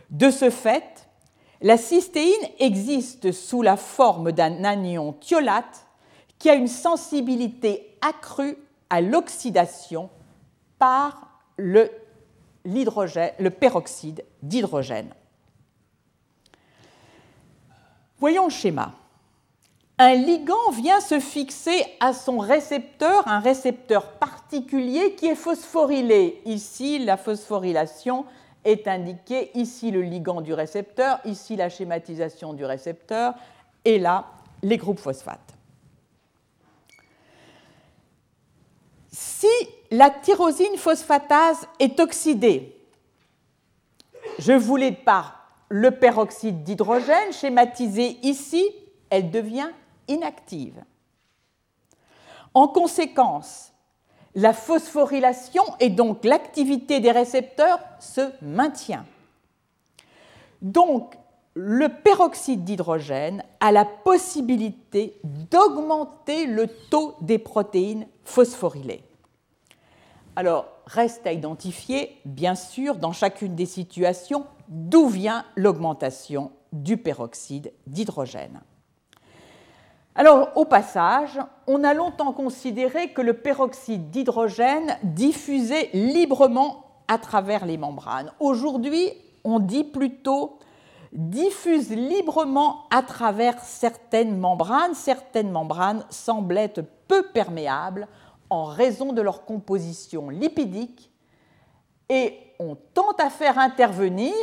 [0.09, 1.07] De ce fait,
[1.61, 5.85] la cystéine existe sous la forme d'un anion thiolate
[6.37, 8.57] qui a une sensibilité accrue
[8.89, 10.09] à l'oxydation
[10.77, 11.89] par le,
[12.65, 15.13] le peroxyde d'hydrogène.
[18.23, 18.93] Voyons le schéma.
[19.97, 26.41] Un ligand vient se fixer à son récepteur, un récepteur particulier qui est phosphorylé.
[26.45, 28.23] Ici, la phosphorylation
[28.63, 33.33] est indiquée, ici le ligand du récepteur, ici la schématisation du récepteur,
[33.83, 34.27] et là
[34.61, 35.53] les groupes phosphates.
[39.11, 39.47] Si
[39.91, 42.73] la tyrosine phosphatase est oxydée.
[44.39, 45.42] Je voulais par
[45.73, 48.63] le peroxyde d'hydrogène, schématisé ici,
[49.09, 49.71] elle devient
[50.07, 50.83] inactive.
[52.53, 53.73] En conséquence,
[54.35, 59.07] la phosphorylation et donc l'activité des récepteurs se maintient.
[60.61, 61.17] Donc,
[61.55, 69.03] le peroxyde d'hydrogène a la possibilité d'augmenter le taux des protéines phosphorylées.
[70.35, 77.71] Alors, reste à identifier, bien sûr, dans chacune des situations, d'où vient l'augmentation du peroxyde
[77.85, 78.61] d'hydrogène?
[80.15, 87.65] Alors, au passage, on a longtemps considéré que le peroxyde d'hydrogène diffusait librement à travers
[87.65, 88.31] les membranes.
[88.39, 89.11] Aujourd'hui,
[89.43, 90.57] on dit plutôt
[91.11, 94.95] diffuse librement à travers certaines membranes.
[94.95, 98.07] Certaines membranes semblent être peu perméables
[98.49, 101.11] en raison de leur composition lipidique
[102.09, 102.37] et
[102.69, 104.33] on tente à faire intervenir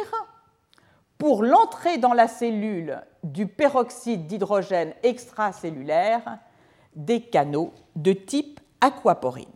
[1.18, 6.38] pour l'entrée dans la cellule du peroxyde d'hydrogène extracellulaire
[6.94, 9.46] des canaux de type aquaporine.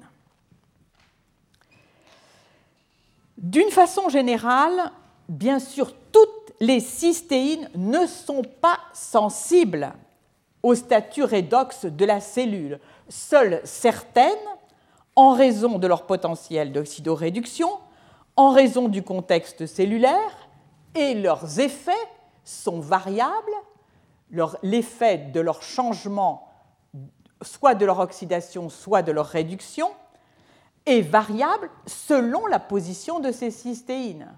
[3.38, 4.92] D'une façon générale,
[5.28, 9.92] bien sûr, toutes les cystéines ne sont pas sensibles
[10.62, 12.80] au statut redox de la cellule.
[13.08, 14.30] Seules certaines,
[15.16, 17.68] en raison de leur potentiel d'oxydoréduction,
[18.37, 20.49] en raison du contexte cellulaire,
[20.95, 21.93] et leurs effets
[22.45, 23.32] sont variables,
[24.62, 26.49] l'effet de leur changement,
[27.43, 29.91] soit de leur oxydation, soit de leur réduction,
[30.87, 34.35] est variable selon la position de ces cystéines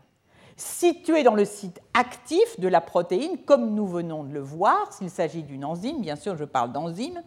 [0.57, 4.93] situé dans le site actif de la protéine, comme nous venons de le voir.
[4.93, 7.23] S'il s'agit d'une enzyme, bien sûr, je parle d'enzyme,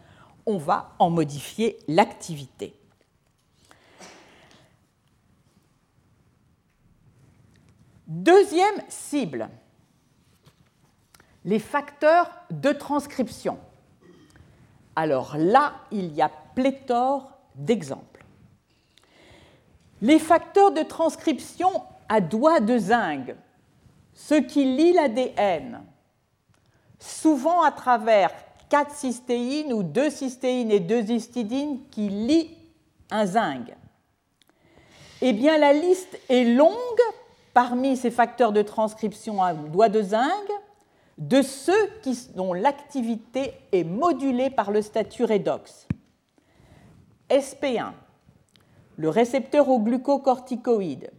[0.46, 2.74] on va en modifier l'activité.
[8.10, 9.48] Deuxième cible,
[11.44, 13.56] les facteurs de transcription.
[14.96, 18.24] Alors là, il y a pléthore d'exemples.
[20.02, 21.70] Les facteurs de transcription
[22.08, 23.32] à doigt de zinc,
[24.12, 25.80] ce qui lie l'ADN,
[26.98, 28.32] souvent à travers
[28.68, 32.58] quatre cystéines ou deux cystéines et deux histidines qui lient
[33.12, 33.72] un zinc.
[35.22, 36.74] Eh bien, la liste est longue
[37.60, 40.48] parmi ces facteurs de transcription à doigt de zinc
[41.18, 41.90] de ceux
[42.34, 45.86] dont l'activité est modulée par le statut redox.
[47.28, 47.90] SP1,
[48.96, 51.10] le récepteur au glucocorticoïde,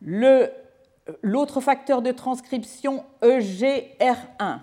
[0.00, 4.60] l'autre facteur de transcription EGR1,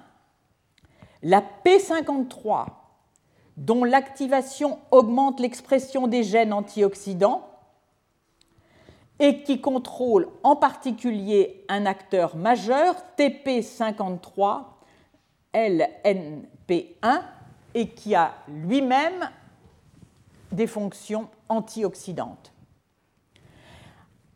[1.22, 2.66] la P53,
[3.58, 7.48] dont l'activation augmente l'expression des gènes antioxydants
[9.20, 14.64] et qui contrôle en particulier un acteur majeur, TP53,
[15.54, 17.22] LNP1,
[17.74, 19.30] et qui a lui-même
[20.52, 22.56] des fonctions antioxydantes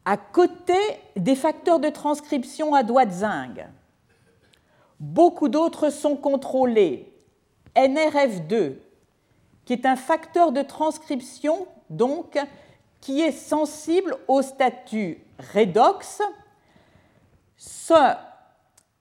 [0.09, 0.73] à côté
[1.15, 3.63] des facteurs de transcription à doigt de zinc.
[4.99, 7.13] Beaucoup d'autres sont contrôlés.
[7.75, 8.77] NRF2,
[9.65, 12.39] qui est un facteur de transcription, donc,
[13.01, 15.23] qui est sensible au statut
[15.53, 16.21] redox.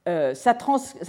[0.09, 0.55] Euh, sa,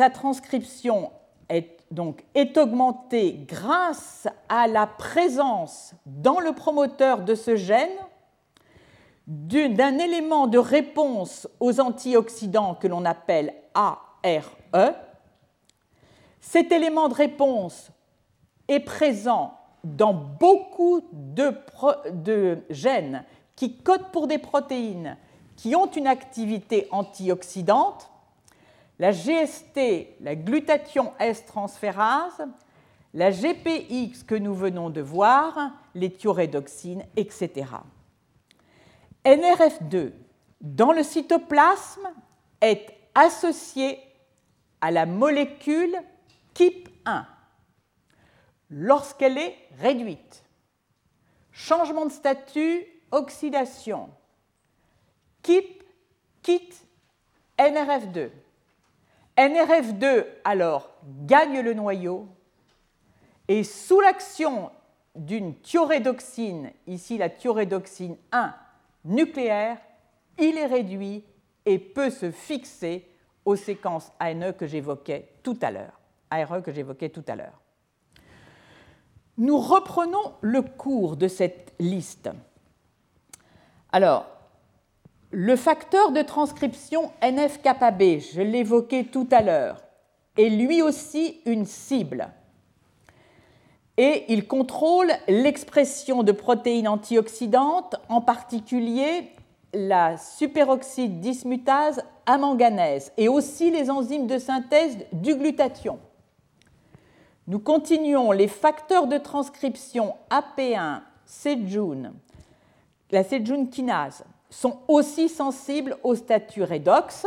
[0.09, 1.11] transcription
[1.47, 7.87] est, donc, est augmentée grâce à la présence dans le promoteur de ce gène
[9.27, 14.57] d'un élément de réponse aux antioxydants que l'on appelle ARE.
[16.41, 17.91] Cet élément de réponse
[18.67, 23.23] est présent dans beaucoup de, gènes
[23.55, 25.17] qui codent pour des protéines
[25.55, 28.09] qui ont une activité antioxydante,
[28.97, 32.47] la GST, la glutathion S-transférase,
[33.13, 37.65] la GPX que nous venons de voir, les thiorédoxines, etc.
[39.25, 40.11] NRF2
[40.61, 42.07] dans le cytoplasme
[42.61, 43.99] est associé
[44.81, 45.95] à la molécule
[46.55, 47.25] KIP1
[48.69, 50.43] lorsqu'elle est réduite.
[51.51, 54.09] Changement de statut, oxydation.
[55.41, 55.83] KIP
[56.41, 56.85] quitte
[57.57, 58.29] NRF2.
[59.37, 60.89] NRF2 alors
[61.25, 62.27] gagne le noyau
[63.47, 64.71] et sous l'action
[65.15, 68.53] d'une thiorédoxine, ici la thiorédoxine 1
[69.05, 69.77] nucléaire,
[70.37, 71.23] il est réduit
[71.65, 73.07] et peut se fixer
[73.45, 74.43] aux séquences ANE.
[74.43, 75.71] ARE que j'évoquais tout à
[77.35, 77.61] l'heure.
[79.39, 82.29] Nous reprenons le cours de cette liste.
[83.93, 84.25] Alors,
[85.31, 89.81] le facteur de transcription NF-kappa-B, je l'évoquais tout à l'heure,
[90.37, 92.27] est lui aussi une cible.
[93.95, 99.31] Et il contrôle l'expression de protéines antioxydantes, en particulier
[99.73, 105.97] la superoxyde dismutase à manganèse et aussi les enzymes de synthèse du glutathion.
[107.49, 112.13] Nous continuons les facteurs de transcription AP1, CJUN,
[113.09, 117.25] la CJUN kinase, sont aussi sensibles au statut redox.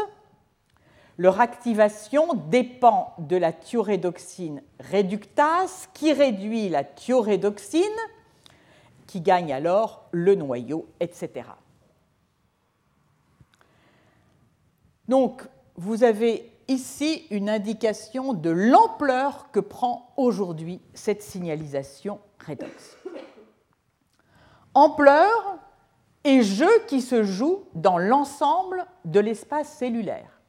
[1.18, 7.82] Leur activation dépend de la thiorédoxine réductase qui réduit la thiorédoxine,
[9.08, 11.48] qui gagne alors le noyau, etc.
[15.08, 15.42] Donc,
[15.74, 22.96] vous avez ici une indication de l'ampleur que prend aujourd'hui cette signalisation redox.
[24.74, 25.58] Ampleur
[26.24, 30.40] et jeu qui se joue dans l'ensemble de l'espace cellulaire.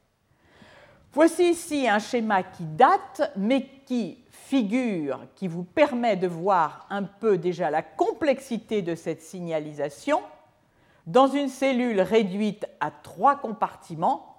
[1.12, 7.04] Voici ici un schéma qui date, mais qui figure, qui vous permet de voir un
[7.04, 10.22] peu déjà la complexité de cette signalisation
[11.06, 14.33] dans une cellule réduite à trois compartiments,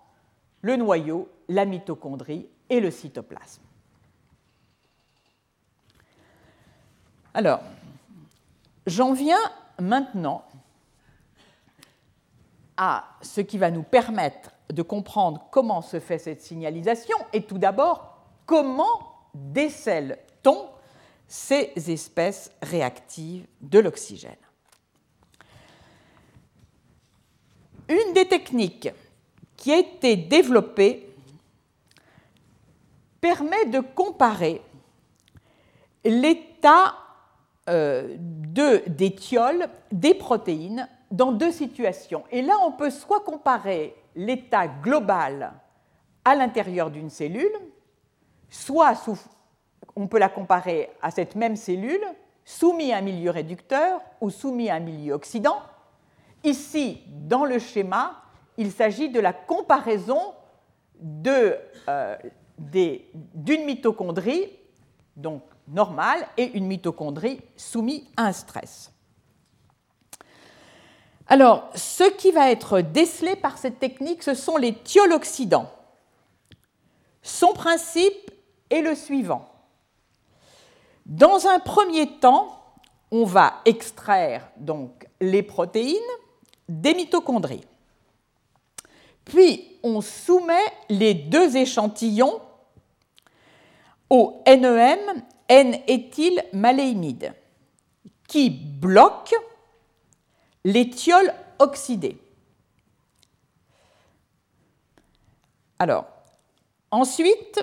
[0.64, 3.62] le noyau, la mitochondrie et le cytoplasme.
[7.34, 7.60] Alors,
[8.86, 10.42] j'en viens maintenant
[12.78, 17.58] à ce qui va nous permettre de comprendre comment se fait cette signalisation et tout
[17.58, 20.70] d'abord comment décèle-t-on
[21.28, 24.32] ces espèces réactives de l'oxygène.
[27.90, 28.88] Une des techniques
[29.64, 31.08] qui a été développée
[33.18, 34.60] permet de comparer
[36.04, 36.94] l'état
[37.70, 39.16] euh, de, des
[39.90, 42.24] des protéines dans deux situations.
[42.30, 45.54] Et là, on peut soit comparer l'état global
[46.26, 47.58] à l'intérieur d'une cellule,
[48.50, 48.92] soit
[49.96, 52.04] on peut la comparer à cette même cellule
[52.44, 55.62] soumise à un milieu réducteur ou soumise à un milieu oxydant.
[56.42, 58.23] Ici, dans le schéma,
[58.56, 60.34] il s'agit de la comparaison
[61.26, 62.16] euh,
[62.58, 64.50] d'une mitochondrie,
[65.16, 68.92] donc normale, et une mitochondrie soumise à un stress.
[71.26, 75.70] Alors, ce qui va être décelé par cette technique, ce sont les thioloxydants.
[77.22, 78.30] Son principe
[78.68, 79.48] est le suivant.
[81.06, 82.60] Dans un premier temps,
[83.10, 85.96] on va extraire donc les protéines
[86.68, 87.64] des mitochondries.
[89.24, 92.40] Puis, on soumet les deux échantillons
[94.10, 97.34] au NEM, N-éthylmaléimide,
[98.28, 99.36] qui bloquent
[100.64, 102.18] les thiols oxydés.
[105.78, 106.06] Alors,
[106.90, 107.60] ensuite,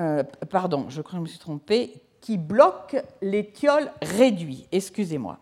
[0.00, 5.38] euh, pardon, je crois que je me suis trompée, qui bloque les thiols réduits, excusez-moi.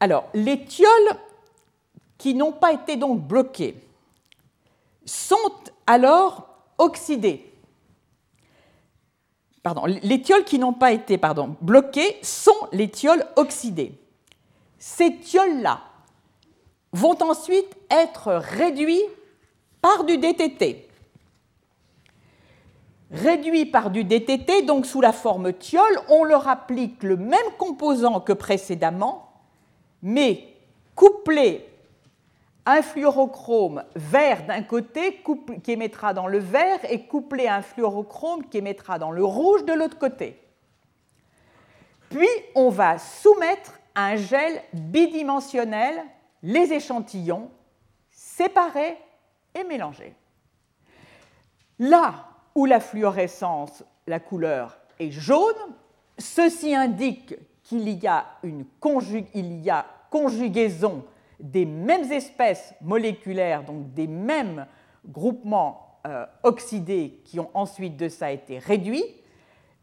[0.00, 1.18] Alors, les thiols
[2.18, 3.76] qui n'ont pas été donc bloqués
[5.04, 5.36] sont
[5.86, 7.48] alors oxydés
[10.02, 13.92] les thiols qui n'ont pas été pardon, bloqués sont les thiols oxydés.
[14.78, 15.80] Ces thiols-là
[16.92, 19.02] vont ensuite être réduits
[19.80, 20.88] par du DTT.
[23.10, 28.20] Réduits par du DTT, donc sous la forme thiol, on leur applique le même composant
[28.20, 29.32] que précédemment,
[30.02, 30.54] mais
[30.94, 31.66] couplé
[32.70, 35.22] un fluorochrome vert d'un côté
[35.64, 39.64] qui émettra dans le vert et couplé à un fluorochrome qui émettra dans le rouge
[39.64, 40.38] de l'autre côté.
[42.10, 46.02] Puis on va soumettre à un gel bidimensionnel
[46.42, 47.50] les échantillons
[48.10, 48.98] séparés
[49.54, 50.14] et mélangés.
[51.78, 55.54] Là où la fluorescence, la couleur est jaune,
[56.18, 58.66] ceci indique qu'il y a une
[60.10, 61.04] conjugaison
[61.40, 64.66] des mêmes espèces moléculaires, donc des mêmes
[65.06, 69.04] groupements euh, oxydés qui ont ensuite de ça été réduits,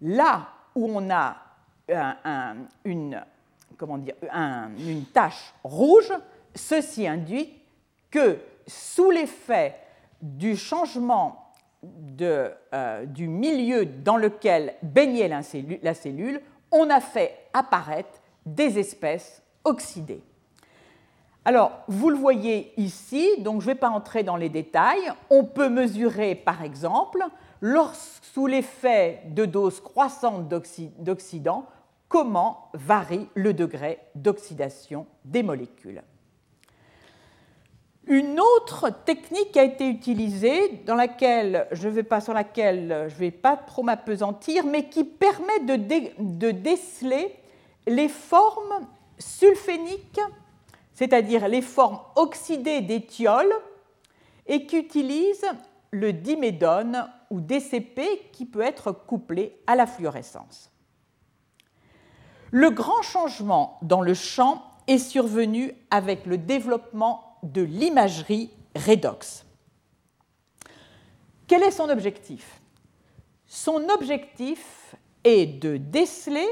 [0.01, 1.38] là où on a
[2.84, 3.24] une,
[3.78, 3.99] comment
[5.14, 6.12] tache rouge,
[6.56, 7.53] ceci induit
[8.10, 9.76] que sous l'effet
[10.22, 11.53] du changement
[12.22, 16.41] euh, du milieu dans lequel baignait la cellule,
[16.72, 20.24] on a fait apparaître des espèces oxydées.
[21.48, 25.12] Alors, vous le voyez ici, donc je ne vais pas entrer dans les détails.
[25.30, 27.24] On peut mesurer, par exemple,
[28.34, 31.68] sous l'effet de doses croissantes d'oxydants,
[32.10, 36.02] comment varie le degré d'oxydation des molécules.
[38.08, 41.89] Une autre technique a été utilisée, dans laquelle je
[42.20, 47.36] sur laquelle je ne vais pas trop m'apesantir, mais qui permet de déceler
[47.88, 48.88] les formes
[49.18, 50.22] sulféniques
[50.96, 53.48] c'est-à-dire les formes oxydées d'éthiol,
[54.48, 55.46] et qui utilisent
[55.91, 60.72] le dimédone ou DCP qui peut être couplé à la fluorescence.
[62.52, 69.46] Le grand changement dans le champ est survenu avec le développement de l'imagerie redox.
[71.48, 72.62] Quel est son objectif?
[73.46, 76.48] Son objectif est de déceler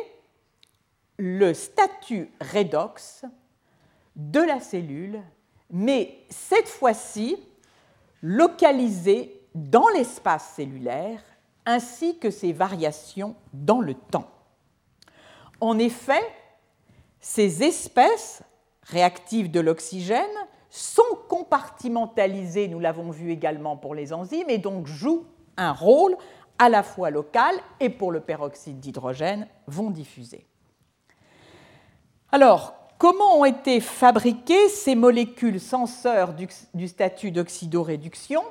[1.17, 3.23] le statut redox
[4.15, 5.21] de la cellule,
[5.69, 7.37] mais cette fois-ci
[8.21, 11.21] localisée dans l'espace cellulaire
[11.65, 14.29] ainsi que ses variations dans le temps.
[15.61, 16.23] En effet,
[17.19, 18.43] ces espèces
[18.83, 20.25] réactives de l'oxygène
[20.69, 26.17] sont compartimentalisées, nous l'avons vu également pour les enzymes, et donc jouent un rôle
[26.59, 30.45] à la fois local et pour le peroxyde d'hydrogène vont diffuser.
[32.31, 32.73] Alors,
[33.03, 36.33] Comment ont été fabriquées ces molécules senseurs
[36.73, 38.41] du, statut d'oxydoréduction?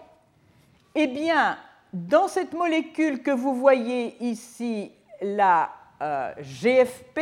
[0.95, 1.57] Eh bien,
[1.95, 4.93] dans cette molécule que vous voyez ici,
[5.23, 5.71] la
[6.03, 7.21] euh, GFP,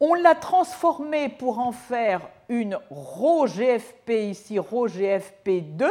[0.00, 5.88] on l'a transformée pour en faire une ρGFP, ici ρGFP2,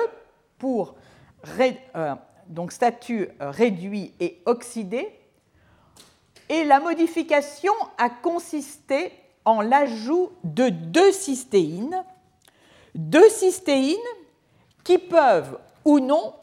[0.58, 0.96] pour
[1.96, 2.16] euh,
[2.48, 5.08] donc statut réduit et oxydé.
[6.50, 9.14] Et la modification a consisté
[9.48, 12.04] en l'ajout de deux cystéines,
[12.96, 13.96] deux cystéines
[14.84, 16.34] qui peuvent ou non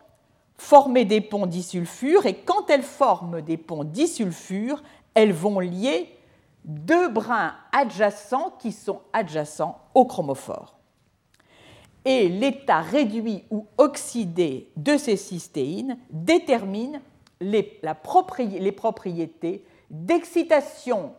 [0.56, 4.82] former des ponts disulfures, et quand elles forment des ponts disulfures,
[5.12, 6.16] elles vont lier
[6.64, 10.78] deux brins adjacents qui sont adjacents au chromophore.
[12.06, 17.02] Et l'état réduit ou oxydé de ces cystéines détermine
[17.40, 21.12] les, les propriétés d'excitation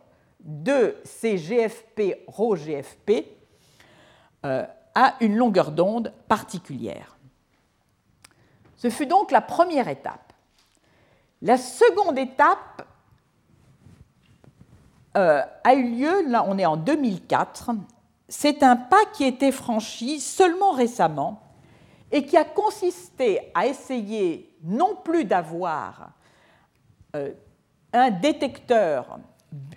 [0.46, 3.26] de ces GFP, ρGFP,
[4.44, 7.18] euh, à une longueur d'onde particulière.
[8.76, 10.32] Ce fut donc la première étape.
[11.42, 12.86] La seconde étape
[15.16, 17.72] euh, a eu lieu, là on est en 2004,
[18.28, 21.42] c'est un pas qui a été franchi seulement récemment
[22.12, 26.12] et qui a consisté à essayer non plus d'avoir
[27.16, 27.32] euh,
[27.92, 29.18] un détecteur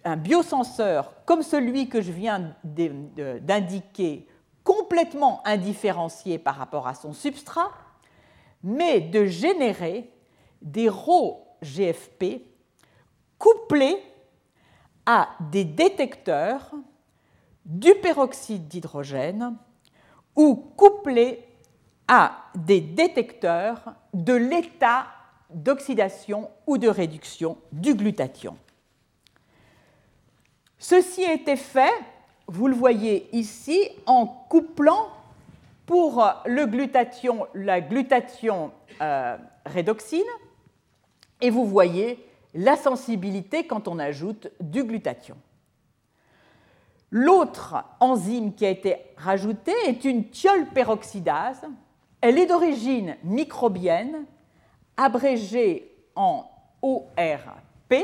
[0.03, 4.27] un biosenseur comme celui que je viens d'indiquer,
[4.63, 7.71] complètement indifférencié par rapport à son substrat,
[8.63, 10.11] mais de générer
[10.61, 12.43] des ρGFP
[13.37, 13.97] couplés
[15.05, 16.71] à des détecteurs
[17.65, 19.55] du peroxyde d'hydrogène
[20.35, 21.45] ou couplés
[22.07, 25.07] à des détecteurs de l'état
[25.49, 28.57] d'oxydation ou de réduction du glutathion.
[30.79, 31.93] Ceci a été fait,
[32.47, 35.09] vous le voyez ici, en couplant
[35.85, 38.71] pour le glutathion, la glutathion
[39.01, 40.23] euh, redoxine,
[41.41, 45.35] et vous voyez la sensibilité quand on ajoute du glutathion.
[47.11, 51.65] L'autre enzyme qui a été rajoutée est une thiolperoxydase.
[52.21, 54.25] Elle est d'origine microbienne,
[54.95, 56.45] abrégée en
[56.81, 57.95] ORP,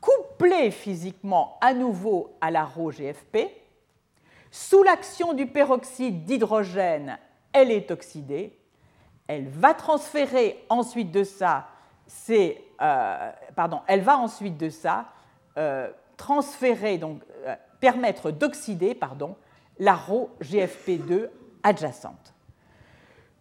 [0.00, 3.38] couplée physiquement à nouveau à la ρGFP.
[4.50, 7.18] Sous l'action du peroxyde d'hydrogène,
[7.52, 8.58] elle est oxydée.
[9.26, 11.68] Elle va transférer ensuite de ça,
[12.28, 15.06] euh, pardon, elle va ensuite de ça
[15.56, 19.36] euh, transférer, donc euh, permettre d'oxyder, pardon,
[19.78, 21.28] la ρGFP2
[21.62, 22.34] adjacente.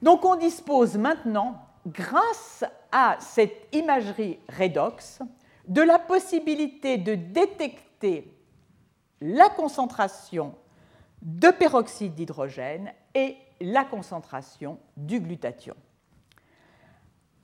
[0.02, 1.56] Donc on dispose maintenant,
[1.88, 5.22] grâce à cette imagerie redox,
[5.70, 8.36] de la possibilité de détecter
[9.22, 10.56] la concentration
[11.22, 15.76] de peroxyde d'hydrogène et la concentration du glutathion.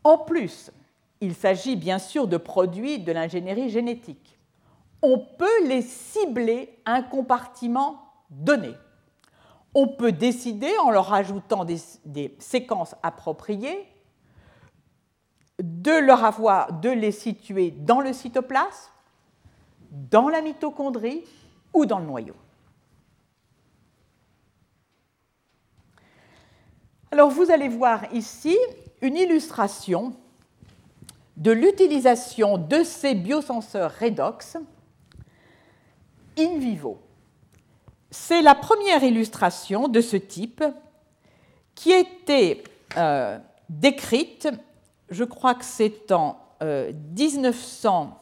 [0.04, 0.72] En plus,
[1.22, 4.38] il s'agit bien sûr de produits de l'ingénierie génétique.
[5.02, 8.72] On peut les cibler à un compartiment donné.
[9.74, 13.88] On peut décider, en leur ajoutant des, des séquences appropriées,
[15.62, 18.92] de leur avoir, de les situer dans le cytoplasme,
[19.92, 21.24] dans la mitochondrie
[21.74, 22.36] ou dans le noyau.
[27.12, 28.58] Alors vous allez voir ici
[29.02, 30.14] une illustration
[31.38, 34.58] de l'utilisation de ces biosenseurs redox
[36.38, 37.00] in vivo.
[38.12, 40.64] C'est la première illustration de ce type
[41.74, 42.64] qui était
[42.98, 43.38] euh,
[43.70, 44.48] décrite
[45.10, 48.20] je crois que c'est en 1900,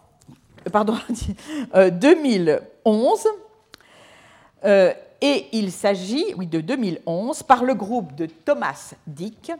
[1.76, 3.28] euh, 2011,
[4.66, 9.52] euh, et il s'agit, oui, de 2011, par le groupe de Thomas Dick,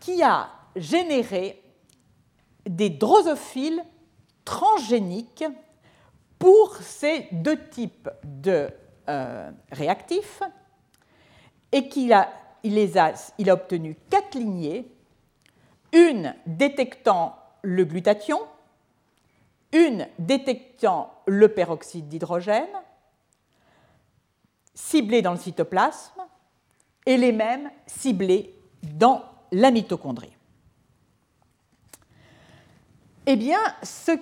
[0.00, 1.62] qui a généré
[2.66, 3.82] des drosophiles
[4.44, 5.44] transgéniques
[6.38, 8.68] pour ces deux types de
[9.08, 10.42] euh, réactifs
[11.72, 12.30] et qu'il a,
[12.62, 14.90] il a, il a obtenu quatre lignées,
[15.92, 18.40] une détectant le glutathion,
[19.72, 22.66] une détectant le peroxyde d'hydrogène,
[24.74, 26.22] ciblées dans le cytoplasme,
[27.06, 30.36] et les mêmes ciblées dans la mitochondrie.
[33.26, 34.12] Eh bien, ce,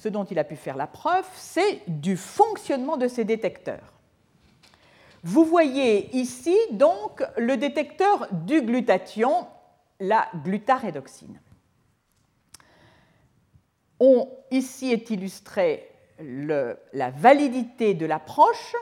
[0.00, 3.92] ce, dont il a pu faire la preuve, c'est du fonctionnement de ces détecteurs.
[5.22, 9.46] Vous voyez ici donc le détecteur du glutathion,
[10.00, 11.40] la glutarédoxine.
[14.00, 18.74] On, ici est illustré la validité de l'approche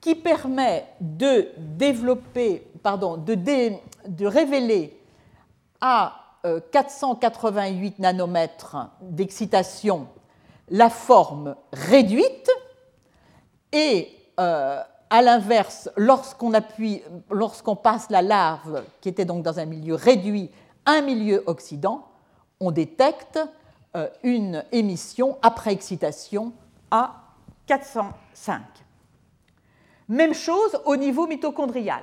[0.00, 4.98] qui permet de développer, pardon, de, de révéler
[5.80, 6.20] à
[6.72, 10.08] 488 euh, nanomètres d'excitation
[10.68, 12.50] la forme réduite
[13.72, 14.08] et
[14.40, 19.94] euh, à l'inverse, lorsqu'on appuie, lorsqu'on passe la larve, qui était donc dans un milieu
[19.94, 20.50] réduit,
[20.86, 22.08] un milieu oxydant,
[22.60, 23.38] on détecte
[23.96, 26.52] euh, une émission après excitation
[26.90, 27.24] à
[27.66, 28.60] 405.
[30.08, 32.02] Même chose au niveau mitochondrial.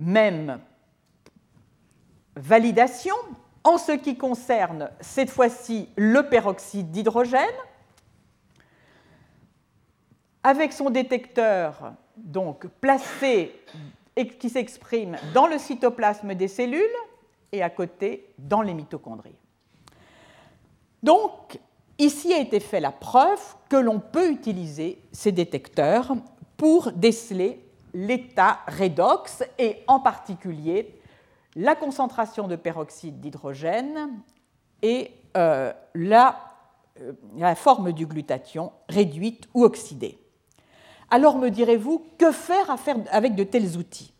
[0.00, 0.60] Même
[2.36, 3.14] validation
[3.62, 7.40] en ce qui concerne cette fois-ci le peroxyde d'hydrogène,
[10.44, 13.52] avec son détecteur donc placé
[14.14, 16.84] et qui s'exprime dans le cytoplasme des cellules
[17.50, 19.34] et à côté dans les mitochondries.
[21.02, 21.58] Donc,
[21.98, 26.14] ici a été fait la preuve que l'on peut utiliser ces détecteurs
[26.56, 27.60] pour déceler
[27.94, 31.00] l'état redox et en particulier
[31.56, 34.20] la concentration de peroxyde d'hydrogène
[34.82, 36.36] et euh, la,
[37.00, 40.18] euh, la forme du glutathion réduite ou oxydée.
[41.10, 42.76] Alors me direz-vous, que faire
[43.10, 44.12] avec de tels outils?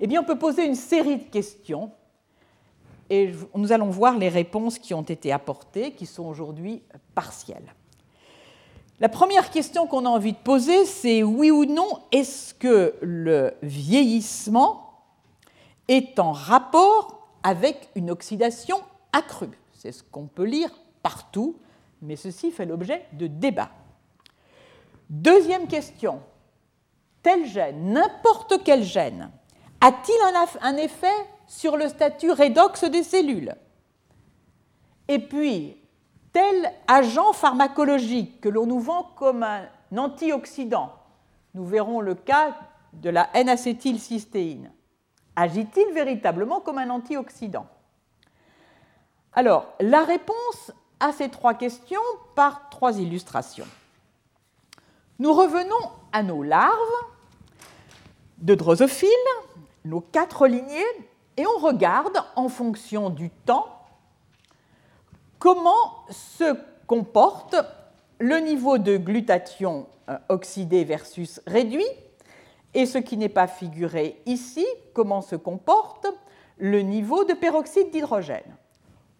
[0.00, 1.90] Eh bien, on peut poser une série de questions
[3.08, 6.82] et nous allons voir les réponses qui ont été apportées, qui sont aujourd'hui
[7.14, 7.74] partielles.
[8.98, 13.52] La première question qu'on a envie de poser, c'est oui ou non, est-ce que le
[13.62, 15.02] vieillissement
[15.88, 18.78] est en rapport avec une oxydation
[19.12, 19.50] accrue?
[19.74, 20.70] C'est ce qu'on peut lire
[21.02, 21.56] partout,
[22.02, 23.70] mais ceci fait l'objet de débats.
[25.08, 26.20] Deuxième question,
[27.22, 29.30] tel gène, n'importe quel gène,
[29.80, 31.06] a-t-il un, effet
[31.46, 33.54] sur le statut redox des cellules?
[35.06, 35.76] Et puis,
[36.32, 40.92] tel agent pharmacologique que l'on nous vend comme un antioxydant,
[41.54, 42.56] nous verrons le cas
[42.92, 44.72] de la N-acétylcystéine,
[45.36, 47.66] agit-il véritablement comme un antioxydant?
[49.34, 52.00] Alors, la réponse à ces trois questions
[52.34, 53.66] par trois illustrations.
[55.18, 56.76] Nous revenons à nos larves
[58.38, 59.08] de drosophiles,
[59.84, 60.82] nos quatre lignées,
[61.36, 63.66] et on regarde en fonction du temps
[65.38, 66.56] comment se
[66.86, 67.56] comporte
[68.18, 71.86] le niveau de glutathion euh, oxydé versus réduit
[72.74, 76.06] et ce qui n'est pas figuré ici, comment se comporte
[76.58, 78.56] le niveau de peroxyde d'hydrogène.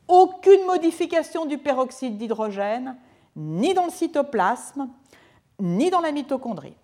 [0.08, 2.96] Aucune modification du peroxyde d'hydrogène,
[3.34, 4.88] ni dans le cytoplasme,
[5.60, 6.76] ni dans la mitochondrie.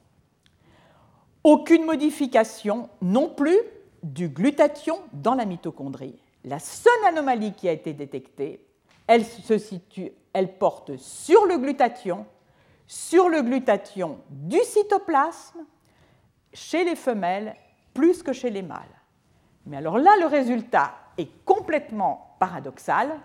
[1.45, 3.59] Aucune modification non plus
[4.03, 6.19] du glutathion dans la mitochondrie.
[6.45, 8.65] La seule anomalie qui a été détectée,
[9.07, 12.27] elle se situe, elle porte sur le glutathion,
[12.87, 15.65] sur le glutathion du cytoplasme
[16.53, 17.55] chez les femelles
[17.95, 18.81] plus que chez les mâles.
[19.67, 23.21] Mais alors là, le résultat est complètement paradoxal,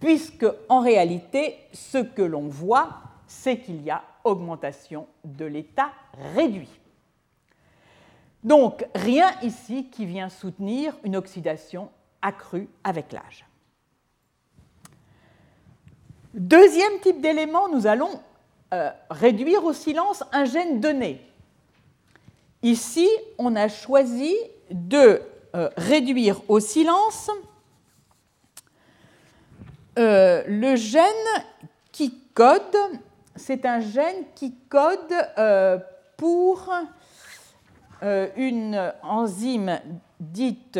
[0.00, 2.88] puisque en réalité, ce que l'on voit,
[3.26, 5.90] c'est qu'il y a augmentation de l'état
[6.34, 6.70] réduit.
[8.44, 11.90] Donc, rien ici qui vient soutenir une oxydation
[12.22, 13.44] accrue avec l'âge.
[16.34, 18.20] Deuxième type d'élément, nous allons
[18.72, 21.28] euh, réduire au silence un gène donné
[22.62, 23.08] Ici,
[23.38, 24.36] on a choisi
[24.70, 25.22] de
[25.54, 27.30] euh, réduire au silence
[29.98, 31.04] euh, le gène
[31.92, 32.76] qui code,
[33.38, 34.98] c'est un gène qui code
[35.38, 35.78] euh,
[36.16, 36.70] pour
[38.36, 39.80] une enzyme
[40.20, 40.78] dite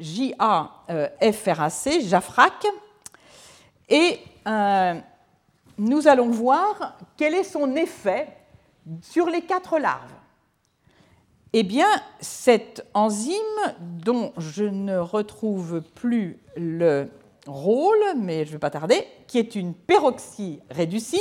[0.00, 2.66] JAFRAC, JAFRAC,
[3.88, 4.20] et
[5.78, 8.28] nous allons voir quel est son effet
[9.02, 10.12] sur les quatre larves.
[11.52, 11.88] Eh bien,
[12.20, 13.34] cette enzyme,
[13.80, 17.08] dont je ne retrouve plus le
[17.46, 21.20] rôle, mais je ne vais pas tarder, qui est une peroxyréducine,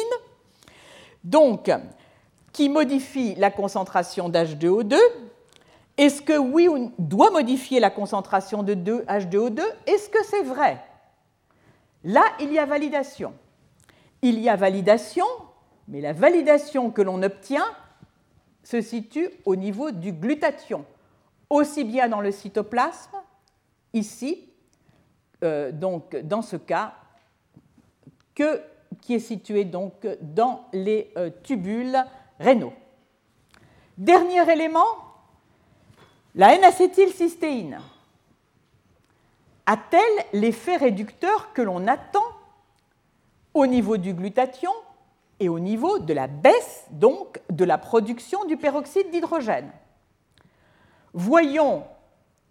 [1.28, 1.70] donc
[2.54, 4.96] qui modifie la concentration d'H2O2.
[5.98, 10.82] Est-ce que oui, on doit modifier la concentration de H2O2 Est-ce que c'est vrai?
[12.04, 13.34] Là, il y a validation.
[14.22, 15.26] Il y a validation,
[15.88, 17.66] mais la validation que l'on obtient
[18.64, 20.86] se situe au niveau du glutathion,
[21.50, 23.18] aussi bien dans le cytoplasme,
[23.94, 24.50] ici,
[25.44, 26.94] euh, donc dans ce cas,
[28.36, 28.62] que
[29.02, 31.98] qui est situé donc dans les euh, tubules
[32.40, 32.74] rénaux.
[33.98, 34.86] Dernier élément,
[36.36, 37.80] la N-acétylcystéine
[39.66, 42.24] a-t-elle l'effet réducteur que l'on attend
[43.54, 44.72] au niveau du glutathion
[45.40, 49.72] et au niveau de la baisse donc de la production du peroxyde d'hydrogène?
[51.14, 51.84] Voyons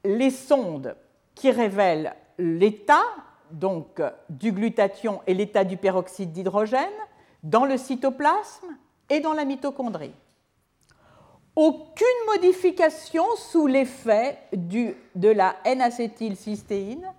[0.04, 0.96] les sondes
[1.34, 3.04] qui révèlent l'état
[3.50, 6.88] donc du glutathion et l'état du peroxyde d'hydrogène
[7.42, 8.76] dans le cytoplasme
[9.08, 10.14] et dans la mitochondrie.
[11.54, 17.10] Aucune modification sous l'effet de la N-acétylcystéine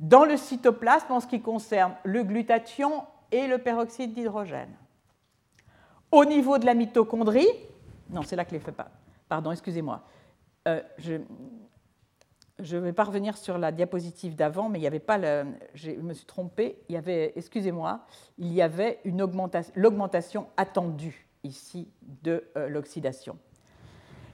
[0.00, 4.74] dans le cytoplasme en ce qui concerne le glutathion et le peroxyde d'hydrogène.
[6.10, 7.48] Au niveau de la mitochondrie,
[8.10, 8.88] non, c'est là que les fait pas.
[9.28, 10.02] Pardon, excusez-moi.
[10.68, 10.80] Euh,
[12.62, 15.44] ne vais pas revenir sur la diapositive d'avant, mais il n'y avait pas le.
[15.74, 16.78] Je me suis trompée.
[16.88, 18.00] Il y avait, excusez-moi,
[18.38, 21.88] il y avait une augmentation, l'augmentation attendue ici
[22.22, 23.36] de euh, l'oxydation.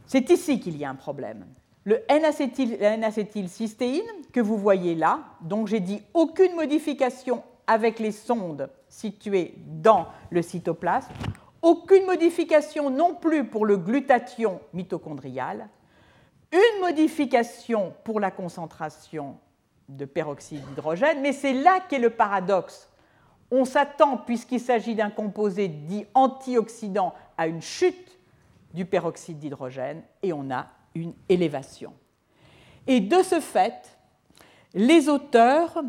[0.06, 1.46] C'est ici qu'il y a un problème.
[1.84, 4.02] Le N-acétylcystéine
[4.32, 10.42] que vous voyez là, donc j'ai dit aucune modification avec les sondes situées dans le
[10.42, 11.12] cytoplasme,
[11.60, 15.68] aucune modification non plus pour le glutathion mitochondrial,
[16.52, 19.38] une modification pour la concentration
[19.88, 22.88] de peroxyde d'hydrogène, mais c'est là qu'est le paradoxe.
[23.50, 28.18] On s'attend, puisqu'il s'agit d'un composé dit antioxydant, à une chute
[28.72, 31.92] du peroxyde d'hydrogène et on a une élévation.
[32.86, 33.98] Et de ce fait,
[34.74, 35.82] les auteurs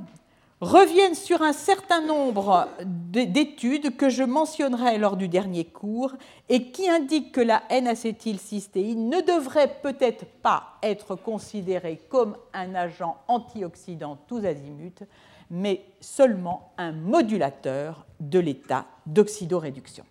[0.63, 6.13] reviennent sur un certain nombre d'études que je mentionnerai lors du dernier cours
[6.49, 13.17] et qui indiquent que la N-acétylcystéine ne devrait peut-être pas être considérée comme un agent
[13.27, 15.05] antioxydant tous azimuts,
[15.49, 20.05] mais seulement un modulateur de l'état d'oxydoréduction.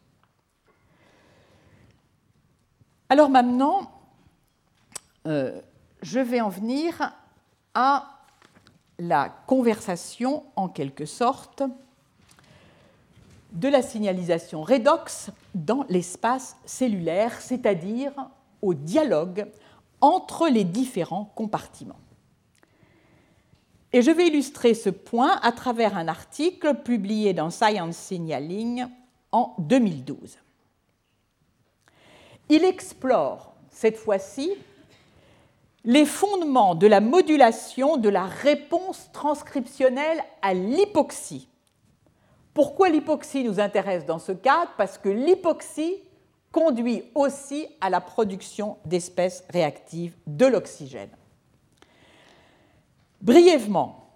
[3.08, 3.90] Alors maintenant,
[5.26, 5.60] euh,
[6.02, 7.12] je vais en venir
[7.74, 8.21] à
[9.08, 11.62] la conversation, en quelque sorte,
[13.52, 18.12] de la signalisation redox dans l'espace cellulaire, c'est-à-dire
[18.62, 19.46] au dialogue
[20.00, 21.98] entre les différents compartiments.
[23.92, 28.86] Et je vais illustrer ce point à travers un article publié dans Science Signaling
[29.32, 30.38] en 2012.
[32.48, 34.52] Il explore cette fois-ci
[35.84, 41.48] les fondements de la modulation de la réponse transcriptionnelle à l'hypoxie.
[42.54, 45.96] Pourquoi l'hypoxie nous intéresse dans ce cadre Parce que l'hypoxie
[46.52, 51.10] conduit aussi à la production d'espèces réactives de l'oxygène.
[53.22, 54.10] Brièvement,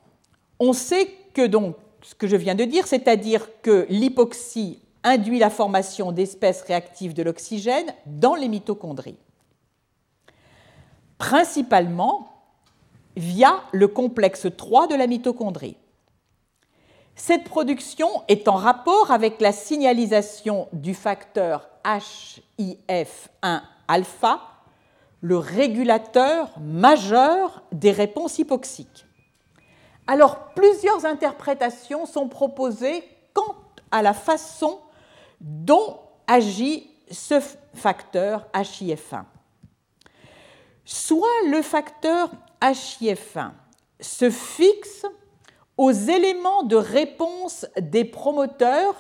[0.61, 5.51] on sait que donc ce que je viens de dire, c'est-à-dire que l'hypoxie induit la
[5.51, 9.17] formation d'espèces réactives de l'oxygène dans les mitochondries
[11.19, 12.33] principalement
[13.17, 15.77] via le complexe 3 de la mitochondrie.
[17.15, 21.71] Cette production est en rapport avec la signalisation du facteur
[22.59, 24.41] HIF1-alpha,
[25.23, 29.07] le régulateur majeur des réponses hypoxiques.
[30.07, 33.03] Alors, plusieurs interprétations sont proposées
[33.33, 33.57] quant
[33.91, 34.79] à la façon
[35.41, 37.41] dont agit ce
[37.73, 39.25] facteur HIF1
[40.87, 42.31] soit le facteur
[42.63, 43.51] HIF1
[44.01, 45.05] se fixe
[45.77, 48.95] aux éléments de réponse des promoteurs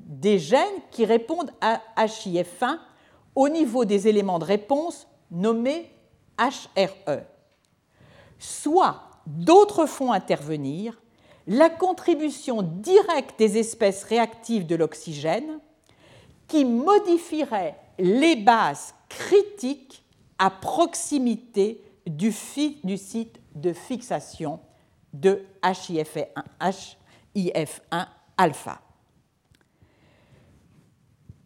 [0.00, 2.78] des gènes qui répondent à HIF1
[3.34, 5.90] au niveau des éléments de réponse nommés
[6.38, 7.22] HRE.
[8.38, 11.00] Soit d'autres font intervenir
[11.46, 15.60] la contribution directe des espèces réactives de l'oxygène
[16.48, 19.99] qui modifierait les bases critiques
[20.40, 24.58] à proximité du, site de fixation
[25.12, 26.28] de HIF1,
[27.36, 28.06] HIF1
[28.38, 28.80] alpha.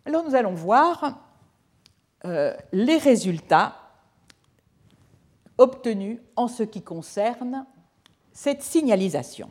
[0.07, 1.19] Alors nous allons voir
[2.25, 3.75] euh, les résultats
[5.59, 7.67] obtenus en ce qui concerne
[8.33, 9.51] cette signalisation.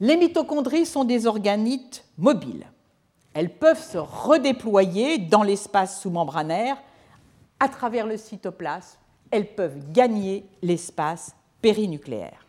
[0.00, 2.66] Les mitochondries sont des organites mobiles.
[3.34, 6.82] Elles peuvent se redéployer dans l'espace sous-membranaire
[7.62, 8.98] à travers le cytoplasme.
[9.30, 12.44] Elles peuvent gagner l'espace périnucléaire.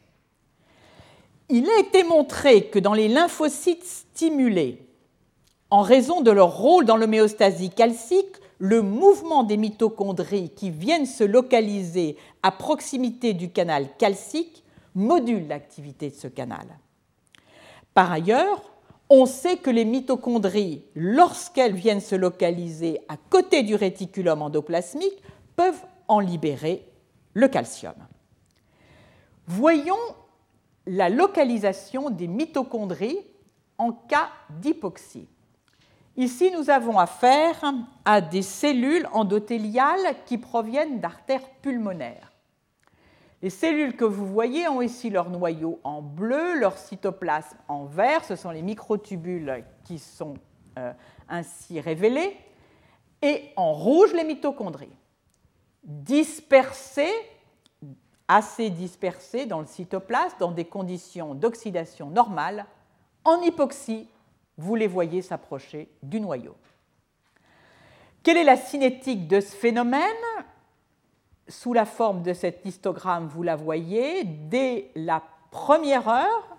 [1.49, 4.83] Il a été montré que dans les lymphocytes stimulés,
[5.69, 11.23] en raison de leur rôle dans l'homéostasie calcique, le mouvement des mitochondries qui viennent se
[11.23, 14.63] localiser à proximité du canal calcique
[14.95, 16.65] module l'activité de ce canal.
[17.93, 18.72] Par ailleurs,
[19.15, 25.21] on sait que les mitochondries, lorsqu'elles viennent se localiser à côté du réticulum endoplasmique,
[25.55, 26.83] peuvent en libérer
[27.35, 27.93] le calcium.
[29.45, 29.95] Voyons
[30.87, 33.19] la localisation des mitochondries
[33.77, 35.27] en cas d'hypoxie.
[36.17, 37.63] Ici, nous avons affaire
[38.05, 42.32] à des cellules endothéliales qui proviennent d'artères pulmonaires.
[43.43, 48.23] Les cellules que vous voyez ont ici leur noyau en bleu, leur cytoplasme en vert,
[48.23, 50.35] ce sont les microtubules qui sont
[50.79, 50.93] euh,
[51.27, 52.37] ainsi révélés,
[53.21, 54.95] et en rouge les mitochondries,
[55.83, 57.11] dispersées,
[58.29, 62.65] assez dispersées dans le cytoplasme dans des conditions d'oxydation normales,
[63.25, 64.07] en hypoxie
[64.57, 66.55] vous les voyez s'approcher du noyau.
[68.23, 69.99] Quelle est la cinétique de ce phénomène?
[71.53, 76.57] Sous la forme de cet histogramme, vous la voyez, dès la première heure,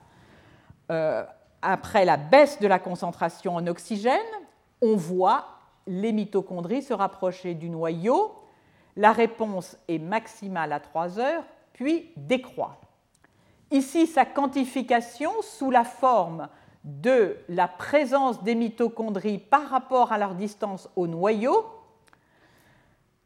[0.92, 1.24] euh,
[1.62, 4.20] après la baisse de la concentration en oxygène,
[4.80, 5.46] on voit
[5.88, 8.36] les mitochondries se rapprocher du noyau.
[8.96, 11.42] La réponse est maximale à 3 heures,
[11.72, 12.76] puis décroît.
[13.72, 16.48] Ici, sa quantification sous la forme
[16.84, 21.66] de la présence des mitochondries par rapport à leur distance au noyau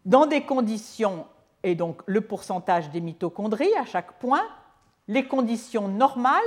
[0.07, 1.27] dans des conditions,
[1.63, 4.47] et donc le pourcentage des mitochondries à chaque point,
[5.09, 6.43] les conditions normales,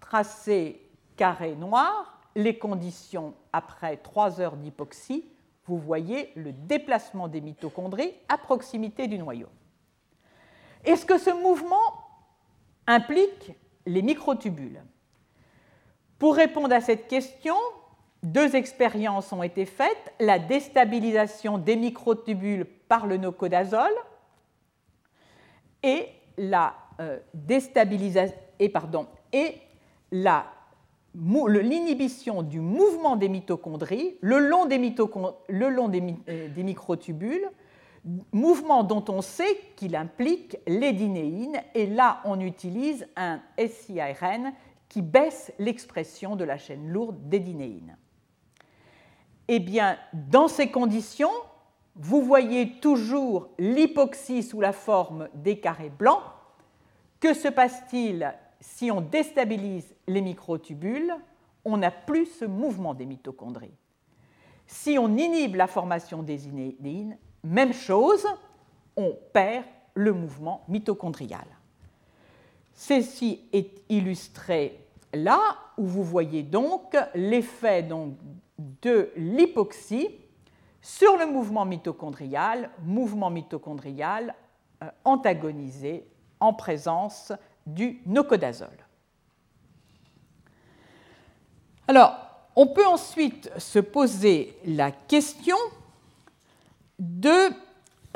[0.00, 5.24] tracées carré noir, les conditions après 3 heures d'hypoxie,
[5.66, 9.48] vous voyez le déplacement des mitochondries à proximité du noyau.
[10.84, 11.76] Est-ce que ce mouvement
[12.86, 13.52] implique
[13.84, 14.80] les microtubules?
[16.18, 17.56] Pour répondre à cette question,
[18.22, 23.94] deux expériences ont été faites, la déstabilisation des microtubules par le nocodazole
[25.82, 29.54] et la euh, déstabilisation et pardon et
[31.14, 34.78] l'inhibition du mouvement des mitochondries le long des,
[35.48, 35.90] le long
[36.28, 37.48] euh, des, microtubules,
[38.32, 44.52] mouvement dont on sait qu'il implique l'édinéine, et là on utilise un SIRN
[44.88, 47.96] qui baisse l'expression de la chaîne lourde d'édinéine.
[49.48, 51.30] Eh bien, dans ces conditions,
[51.98, 56.22] vous voyez toujours l'hypoxie sous la forme des carrés blancs.
[57.18, 61.12] Que se passe-t-il si on déstabilise les microtubules?
[61.64, 63.74] On n'a plus ce mouvement des mitochondries.
[64.66, 68.26] Si on inhibe la formation des inédines, même chose,
[68.96, 71.46] on perd le mouvement mitochondrial.
[72.74, 74.78] Ceci est illustré
[75.12, 75.40] là
[75.76, 77.88] où vous voyez donc l'effet
[78.58, 80.08] de l'hypoxie
[80.80, 84.34] sur le mouvement mitochondrial, mouvement mitochondrial
[84.82, 86.06] euh, antagonisé
[86.40, 87.32] en présence
[87.66, 88.68] du nocodazole.
[91.86, 92.14] Alors,
[92.54, 95.56] on peut ensuite se poser la question
[96.98, 97.50] de,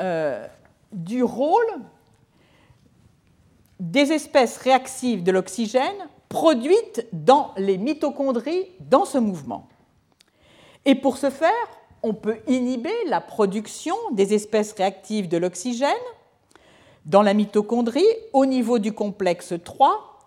[0.01, 0.47] euh,
[0.91, 1.65] du rôle
[3.79, 9.67] des espèces réactives de l'oxygène produites dans les mitochondries dans ce mouvement.
[10.85, 11.51] Et pour ce faire,
[12.03, 15.89] on peut inhiber la production des espèces réactives de l'oxygène
[17.05, 20.19] dans la mitochondrie au niveau du complexe 3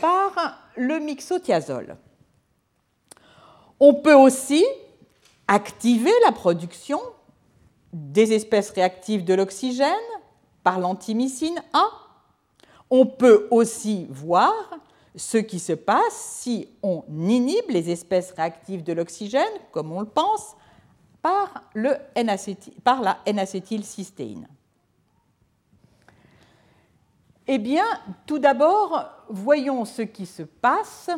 [0.00, 1.96] par le mixothiazole.
[3.78, 4.64] On peut aussi
[5.46, 7.00] activer la production
[7.92, 9.88] des espèces réactives de l'oxygène
[10.62, 11.88] par l'antimycine A
[12.90, 14.52] on peut aussi voir
[15.14, 20.06] ce qui se passe si on inhibe les espèces réactives de l'oxygène, comme on le
[20.06, 20.56] pense,
[21.22, 24.48] par, la N-acétylcystéine
[27.46, 27.84] Eh bien,
[28.26, 31.10] tout d'abord, voyons ce qui se passe.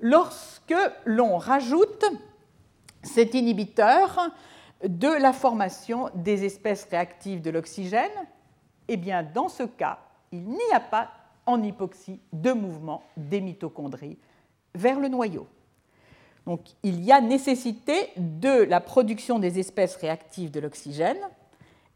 [0.00, 0.74] Lorsque
[1.04, 2.04] l'on rajoute
[3.02, 4.30] cet inhibiteur
[4.82, 8.10] de la formation des espèces réactives de l'oxygène,
[8.88, 9.98] eh bien, dans ce cas,
[10.32, 11.10] il n'y a pas
[11.46, 14.18] en hypoxie de mouvement des mitochondries
[14.74, 15.46] vers le noyau.
[16.46, 21.20] Donc, il y a nécessité de la production des espèces réactives de l'oxygène.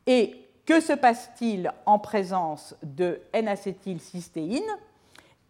[0.06, 4.62] Et que se passe-t-il en présence de N-acétylcystéine?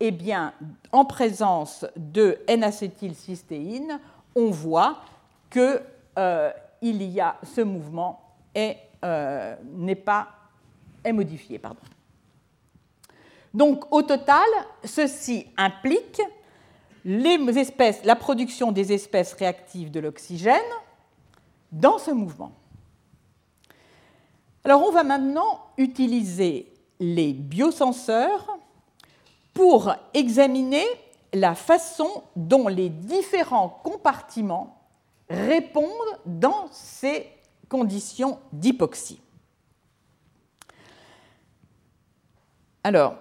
[0.01, 0.55] Eh bien,
[0.93, 4.01] en présence de N-acétylcystéine,
[4.35, 5.01] on voit
[5.51, 5.81] que
[6.19, 6.51] euh,
[7.21, 8.21] a ce mouvement
[8.55, 10.29] et euh, n'est pas
[11.05, 11.59] est modifié.
[11.59, 11.81] Pardon.
[13.53, 14.45] Donc au total,
[14.85, 16.21] ceci implique
[17.05, 20.61] les espèces, la production des espèces réactives de l'oxygène
[21.73, 22.53] dans ce mouvement.
[24.65, 28.57] Alors on va maintenant utiliser les biosenseurs
[29.53, 30.85] pour examiner
[31.33, 34.79] la façon dont les différents compartiments
[35.29, 35.91] répondent
[36.25, 37.29] dans ces
[37.69, 39.21] conditions d'hypoxie.
[42.85, 43.17] Alors,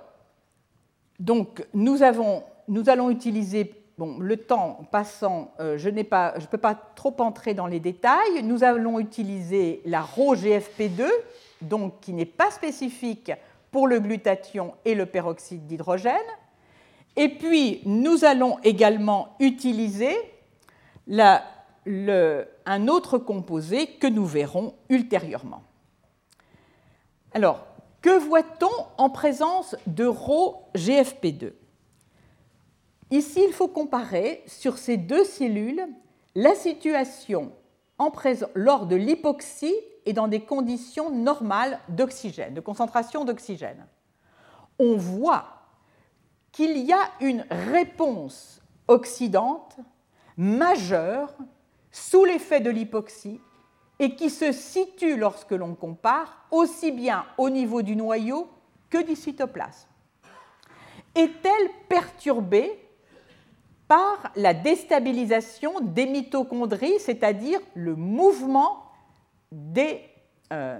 [1.20, 6.76] donc, nous, avons, nous allons utiliser, bon, le temps passant, euh, je ne peux pas
[6.96, 11.08] trop entrer dans les détails, nous allons utiliser la RHO-GFP2,
[11.62, 13.32] donc qui n'est pas spécifique
[13.72, 16.14] pour le glutathion et le peroxyde d'hydrogène.
[17.16, 20.16] Et puis, nous allons également utiliser
[21.08, 25.64] un autre composé que nous verrons ultérieurement.
[27.34, 27.66] Alors,
[28.02, 31.54] que voit-on en présence de Rho-GFP2
[33.14, 35.86] Ici, il faut comparer sur ces deux cellules
[36.34, 37.52] la situation
[38.56, 39.76] lors de l'hypoxie
[40.08, 43.86] et dans des conditions normales d'oxygène, de concentration d'oxygène.
[44.80, 45.46] On voit
[46.52, 49.78] qu'il y a une réponse oxydante
[50.36, 51.36] majeure
[51.92, 53.40] sous l'effet de l'hypoxie
[54.00, 58.50] et qui se situe lorsque l'on compare aussi bien au niveau du noyau
[58.90, 59.88] que du cytoplasme.
[61.14, 62.83] Est-elle perturbée
[63.88, 68.84] par la déstabilisation des mitochondries, c'est-à-dire le mouvement
[69.52, 70.02] des,
[70.52, 70.80] euh,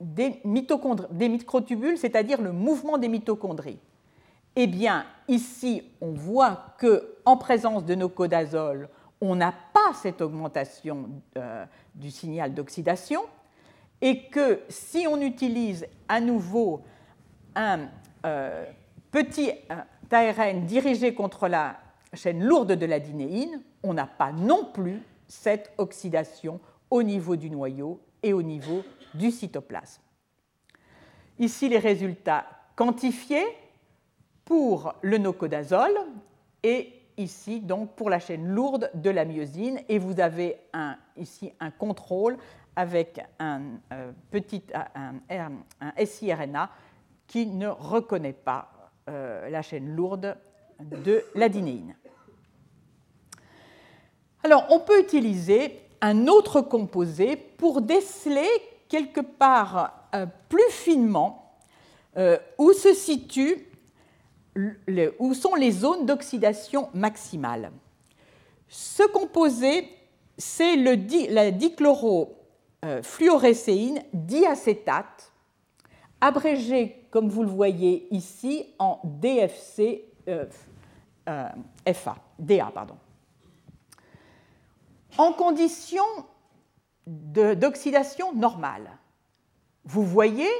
[0.00, 3.78] des, microtubules, c'est-à-dire le mouvement des mitochondries.
[4.54, 8.88] Eh bien, ici, on voit que en présence de nos codazole,
[9.20, 13.22] on n'a pas cette augmentation euh, du signal d'oxydation
[14.00, 16.82] et que si on utilise à nouveau
[17.54, 17.88] un
[18.24, 18.64] euh,
[19.10, 19.52] petit
[20.10, 21.76] ARN dirigé contre la
[22.14, 27.50] chaîne lourde de la dinéine, on n'a pas non plus cette oxydation au niveau du
[27.50, 28.82] noyau et au niveau
[29.14, 30.02] du cytoplasme.
[31.38, 32.46] Ici, les résultats
[32.76, 33.46] quantifiés
[34.44, 35.98] pour le nocodazole
[36.62, 40.56] et ici donc pour la chaîne lourde de la myosine et vous avez
[41.16, 42.36] ici un contrôle
[42.76, 46.70] avec un, euh, petit, un, siRNA
[47.26, 48.70] qui ne reconnaît pas
[49.08, 50.36] euh, la chaîne lourde
[50.80, 51.96] de l'adénéine.
[54.42, 58.48] Alors on peut utiliser un autre composé pour déceler
[58.88, 61.42] quelque part euh, plus finement
[62.56, 63.66] où se situe
[65.18, 67.70] où sont les zones d'oxydation maximale.
[68.68, 69.86] Ce composé,
[70.38, 75.32] c'est la dichlorofluorécéine diacétate,
[76.20, 79.96] abrégé, comme vous le voyez ici, en DFC euh, euh,
[80.26, 82.70] FA, DA.
[82.72, 82.96] Pardon.
[85.18, 86.02] En conditions
[87.06, 88.90] d'oxydation normale,
[89.84, 90.50] vous voyez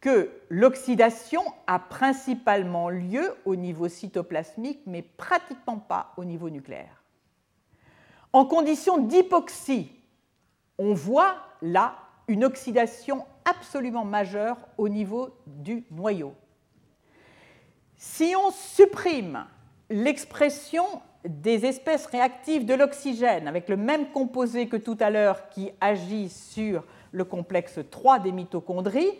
[0.00, 7.02] que l'oxydation a principalement lieu au niveau cytoplasmique, mais pratiquement pas au niveau nucléaire.
[8.32, 9.92] En conditions d'hypoxie,
[10.78, 11.96] on voit là
[12.28, 16.34] une oxydation absolument majeure au niveau du noyau.
[17.96, 19.46] Si on supprime
[19.90, 20.84] l'expression
[21.24, 26.28] des espèces réactives de l'oxygène avec le même composé que tout à l'heure qui agit
[26.28, 29.18] sur le complexe 3 des mitochondries,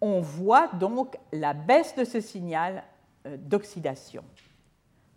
[0.00, 2.84] on voit donc la baisse de ce signal
[3.26, 4.24] euh, d'oxydation.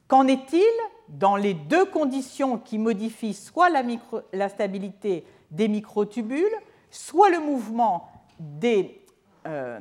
[0.08, 0.62] Qu'en est-il
[1.08, 6.56] dans les deux conditions qui modifient soit la, stabilité des microtubules,
[6.90, 8.10] soit le mouvement
[8.40, 9.02] des
[9.46, 9.80] euh,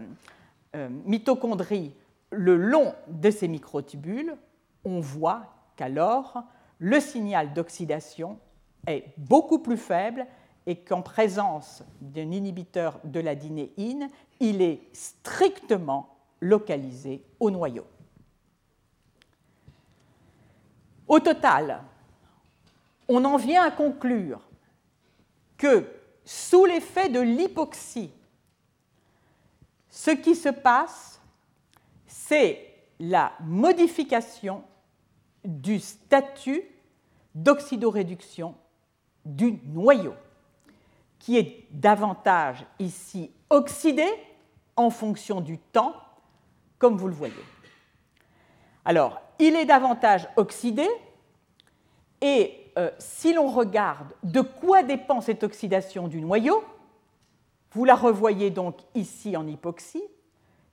[0.77, 1.93] euh, mitochondries
[2.31, 4.36] le long de ces microtubules
[4.85, 6.43] On voit qu'alors
[6.78, 8.39] le signal d'oxydation
[8.86, 10.27] est beaucoup plus faible
[10.66, 14.09] et qu'en présence d'un inhibiteur de la dinéine,
[14.40, 17.86] il est strictement localisé au noyau.
[21.09, 21.82] Au total,
[23.09, 24.40] on en vient à conclure
[25.59, 25.85] que
[26.24, 28.12] sous l'effet de l'hypoxie,
[29.89, 31.20] ce qui se passe,
[32.31, 32.65] c'est
[33.01, 34.62] la modification
[35.44, 36.62] du statut
[37.35, 38.55] d'oxydoréduction
[39.24, 40.15] du noyau,
[41.19, 44.07] qui est davantage ici oxydé
[44.77, 45.93] en fonction du temps,
[46.78, 47.35] comme vous le voyez.
[48.85, 50.86] Alors, il est davantage oxydé,
[52.20, 56.62] et euh, si l'on regarde de quoi dépend cette oxydation du noyau,
[57.73, 60.05] vous la revoyez donc ici en hypoxie.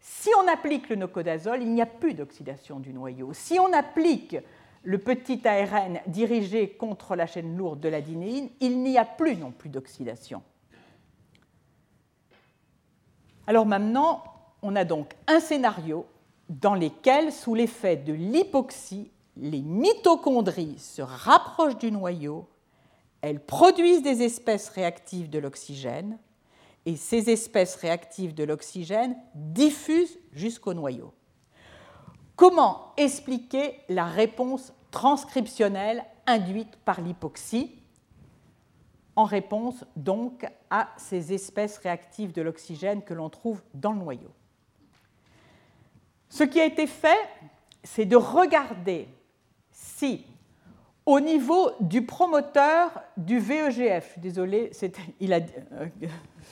[0.10, 3.34] Si on applique le nocodazole, il n'y a plus d'oxydation du noyau.
[3.34, 4.38] Si on applique
[4.84, 9.36] le petit ARN dirigé contre la chaîne lourde de la dinéine, il n'y a plus
[9.36, 10.42] non plus d'oxydation.
[13.48, 14.24] Alors maintenant,
[14.62, 16.06] on a donc un scénario
[16.48, 22.48] dans lequel, sous l'effet de l'hypoxie, les mitochondries se rapprochent du noyau,
[23.22, 26.18] elles produisent des espèces réactives de l'oxygène,
[26.88, 31.14] et ces espèces réactives de l'oxygène diffusent jusqu'au noyau.
[32.38, 37.76] Comment expliquer la réponse transcriptionnelle induite par l'hypoxie?
[39.18, 44.32] En réponse donc à ces espèces réactives de l'oxygène que l'on trouve dans le noyau
[46.30, 47.20] Ce qui a été fait,
[47.84, 49.10] c'est de regarder
[49.72, 50.26] si,
[51.08, 55.40] au niveau du promoteur du VEGF, désolé, euh,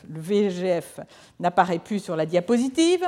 [0.10, 1.02] le VEGF
[1.42, 3.06] n'apparaît plus sur la diapositive,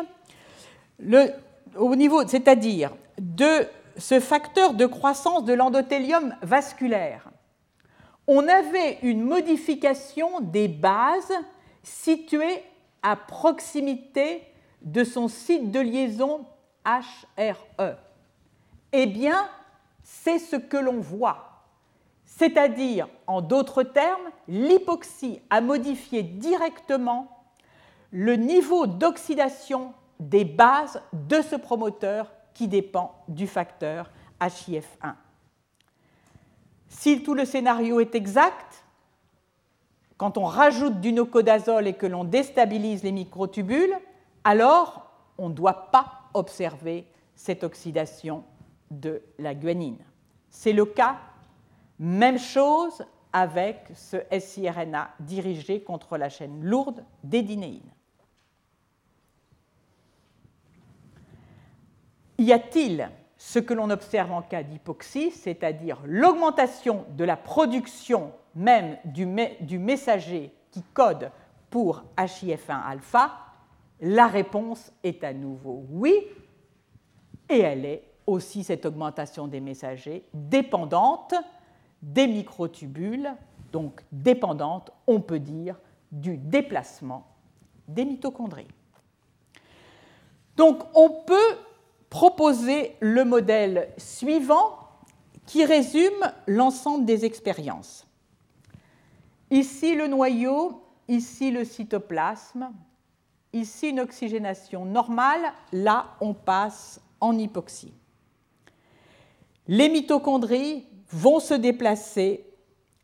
[1.77, 3.65] au niveau, c'est-à-dire de
[3.95, 7.29] ce facteur de croissance de l'endothélium vasculaire,
[8.27, 11.31] on avait une modification des bases
[11.81, 12.61] situées
[13.01, 14.43] à proximité
[14.81, 16.45] de son site de liaison
[16.85, 17.95] HRE.
[18.91, 19.47] Eh bien,
[20.09, 21.63] c'est ce que l'on voit.
[22.25, 27.27] C'est-à-dire, en d'autres termes, l'hypoxie a modifié directement
[28.11, 34.09] le niveau d'oxydation des bases de ce promoteur qui dépend du facteur
[34.39, 35.15] HIF1.
[36.87, 38.85] Si tout le scénario est exact,
[40.15, 43.95] quand on rajoute du nocodazole et que l'on déstabilise les microtubules,
[44.45, 47.05] alors on ne doit pas observer
[47.35, 48.45] cette oxydation
[48.91, 50.03] de la guanine.
[50.49, 51.17] C'est le cas,
[51.99, 53.03] même chose
[53.33, 57.91] avec ce siRNA dirigé contre la chaîne lourde des dinéines.
[62.39, 68.97] Y a-t-il ce que l'on observe en cas d'hypoxie, c'est-à-dire l'augmentation de la production même
[69.05, 69.25] du,
[69.77, 71.31] messager qui code
[71.69, 73.31] pour HIF1-alpha
[74.01, 76.15] La réponse est à nouveau oui,
[77.49, 81.33] et elle est aussi cette augmentation des messagers dépendante
[82.01, 83.31] des microtubules,
[83.71, 85.79] donc dépendante, on peut dire,
[86.11, 87.25] du déplacement
[87.87, 88.67] des mitochondries.
[90.55, 91.57] Donc on peut
[92.09, 94.79] proposer le modèle suivant
[95.45, 98.05] qui résume l'ensemble des expériences.
[99.49, 102.71] Ici le noyau, ici le cytoplasme,
[103.53, 107.93] ici une oxygénation normale, là on passe en hypoxie.
[109.67, 112.45] Les mitochondries vont se déplacer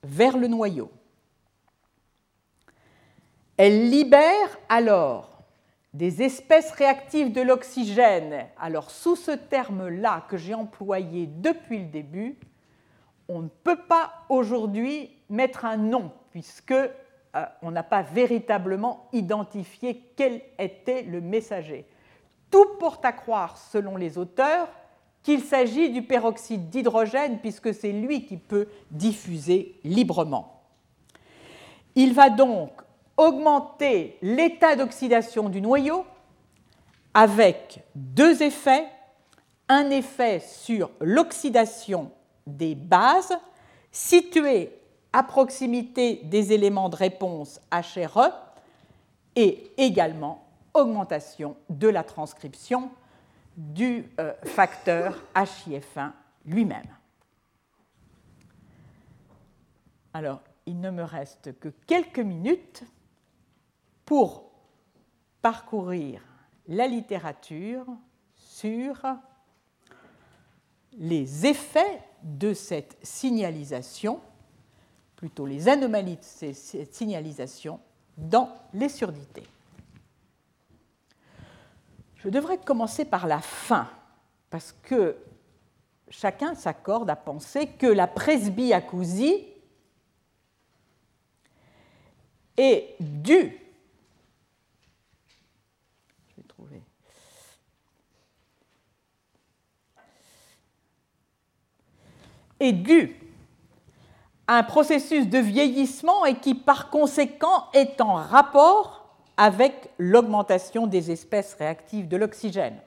[0.03, 0.91] vers le noyau.
[3.57, 5.29] Elles libèrent alors
[5.93, 8.47] des espèces réactives de l'oxygène.
[8.59, 12.37] Alors sous ce terme-là que j'ai employé depuis le début,
[13.27, 20.11] on ne peut pas aujourd'hui mettre un nom puisque euh, on n'a pas véritablement identifié
[20.15, 21.85] quel était le messager.
[22.49, 24.67] Tout porte à croire, selon les auteurs,
[25.23, 30.61] qu'il s'agit du peroxyde d'hydrogène puisque c'est lui qui peut diffuser librement.
[31.95, 32.71] Il va donc
[33.15, 36.05] augmenter l'état d'oxydation du noyau
[37.13, 38.85] avec deux effets.
[39.69, 42.11] Un effet sur l'oxydation
[42.45, 43.37] des bases
[43.91, 44.71] situées
[45.13, 48.29] à proximité des éléments de réponse HRE
[49.35, 50.43] et également
[50.73, 52.89] augmentation de la transcription
[53.57, 56.11] du euh, facteur HIF1
[56.45, 56.87] lui-même.
[60.13, 62.83] Alors, il ne me reste que quelques minutes
[64.05, 64.51] pour
[65.41, 66.21] parcourir
[66.67, 67.85] la littérature
[68.35, 69.01] sur
[70.93, 74.21] les effets de cette signalisation,
[75.15, 77.79] plutôt les anomalies de cette signalisation,
[78.17, 79.43] dans les surdités.
[82.23, 83.89] Je devrais commencer par la fin,
[84.49, 85.17] parce que
[86.07, 89.45] chacun s'accorde à penser que la presbyacousie
[92.55, 93.59] est due.
[102.61, 103.19] Est dû
[104.47, 109.02] à un processus de vieillissement et qui par conséquent est en rapport
[109.37, 112.79] avec l'augmentation des espèces réactives de l'oxygène.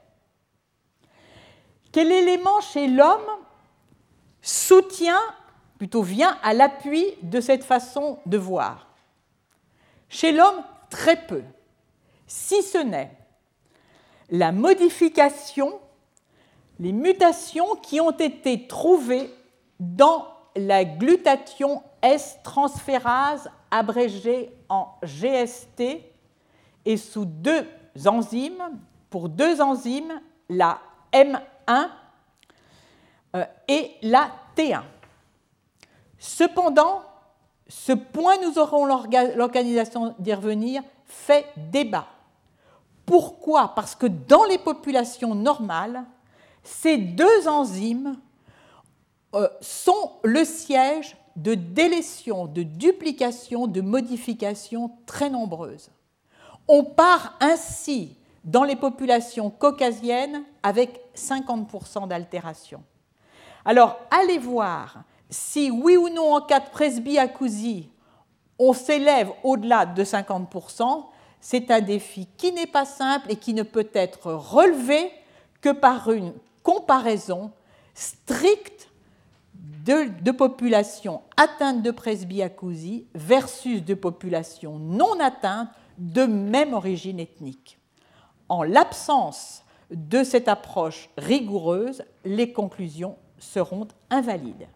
[1.93, 3.27] Quel élément chez l'homme
[4.43, 5.21] soutient,
[5.79, 8.87] plutôt vient à l'appui de cette façon de voir?
[10.09, 11.43] Chez l'homme, très peu,
[12.27, 13.11] si ce n'est
[14.31, 15.81] la modification,
[16.81, 19.33] les mutations qui ont été trouvées
[19.79, 26.03] dans la glutathion S-transférase abrégée en GST
[26.87, 27.67] et sous deux
[28.07, 28.79] enzymes,
[29.11, 30.79] pour deux enzymes, la
[31.13, 31.89] M1
[33.35, 34.83] euh, et la T1.
[36.19, 37.03] Cependant,
[37.69, 42.07] ce point, nous aurons l'organisation d'y revenir, fait débat.
[43.05, 43.73] Pourquoi?
[43.75, 46.05] Parce que dans les populations normales,
[46.63, 48.17] ces deux enzymes
[49.35, 55.91] euh, sont le siège de délétions, de duplications, de modifications très nombreuses.
[56.69, 62.83] On part ainsi dans les populations caucasiennes avec 50% d'altération.
[63.65, 67.91] Alors, allez voir si oui ou non en cas de presbyacousie,
[68.59, 71.07] on s'élève au-delà de 50%.
[71.41, 75.11] C'est un défi qui n'est pas simple et qui ne peut être relevé
[75.61, 76.33] que par une
[76.63, 77.51] comparaison
[77.95, 78.89] stricte
[79.55, 85.69] de, populations atteintes de presbyacousie versus de populations non atteintes
[85.99, 87.79] de même origine ethnique.
[88.49, 94.69] En l'absence de cette approche rigoureuse, les conclusions seront invalides.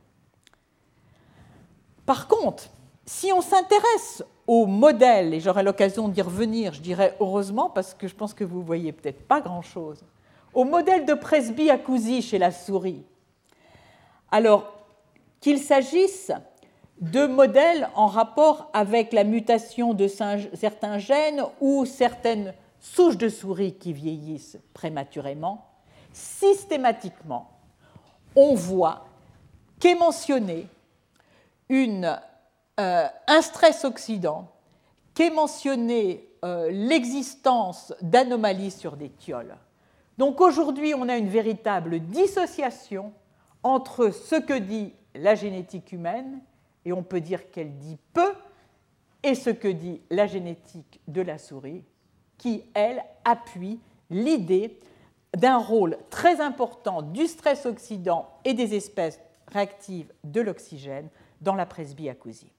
[2.06, 2.68] Par contre,
[3.06, 8.08] si on s'intéresse au modèle, et j'aurai l'occasion d'y revenir, je dirais heureusement, parce que
[8.08, 10.04] je pense que vous voyez peut-être pas grand-chose,
[10.54, 13.04] au modèle de presbyacousie chez la souris,
[14.30, 14.72] alors
[15.40, 16.32] qu'il s'agisse
[17.00, 23.74] de modèles en rapport avec la mutation de certains gènes ou certaines souches de souris
[23.74, 25.66] qui vieillissent prématurément,
[26.12, 27.50] systématiquement,
[28.36, 29.06] on voit
[29.78, 30.66] qu'est mentionné
[31.70, 34.48] euh, un stress oxydant,
[35.14, 39.56] qu'est mentionné euh, l'existence d'anomalies sur des thioles.
[40.18, 43.12] Donc aujourd'hui, on a une véritable dissociation
[43.62, 46.40] entre ce que dit la génétique humaine,
[46.84, 48.32] et on peut dire qu'elle dit peu,
[49.22, 51.84] et ce que dit la génétique de la souris,
[52.38, 53.78] qui, elle, appuie
[54.08, 54.78] l'idée
[55.36, 61.08] d'un rôle très important du stress oxydant et des espèces réactives de l'oxygène
[61.40, 62.52] dans la presbyacousie.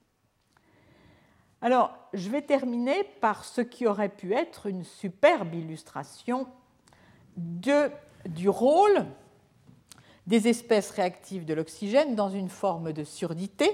[1.60, 6.46] Alors, je vais terminer par ce qui aurait pu être une superbe illustration
[7.36, 7.90] de,
[8.26, 9.06] du rôle
[10.26, 13.70] des espèces réactives de l'oxygène dans une forme de surdité.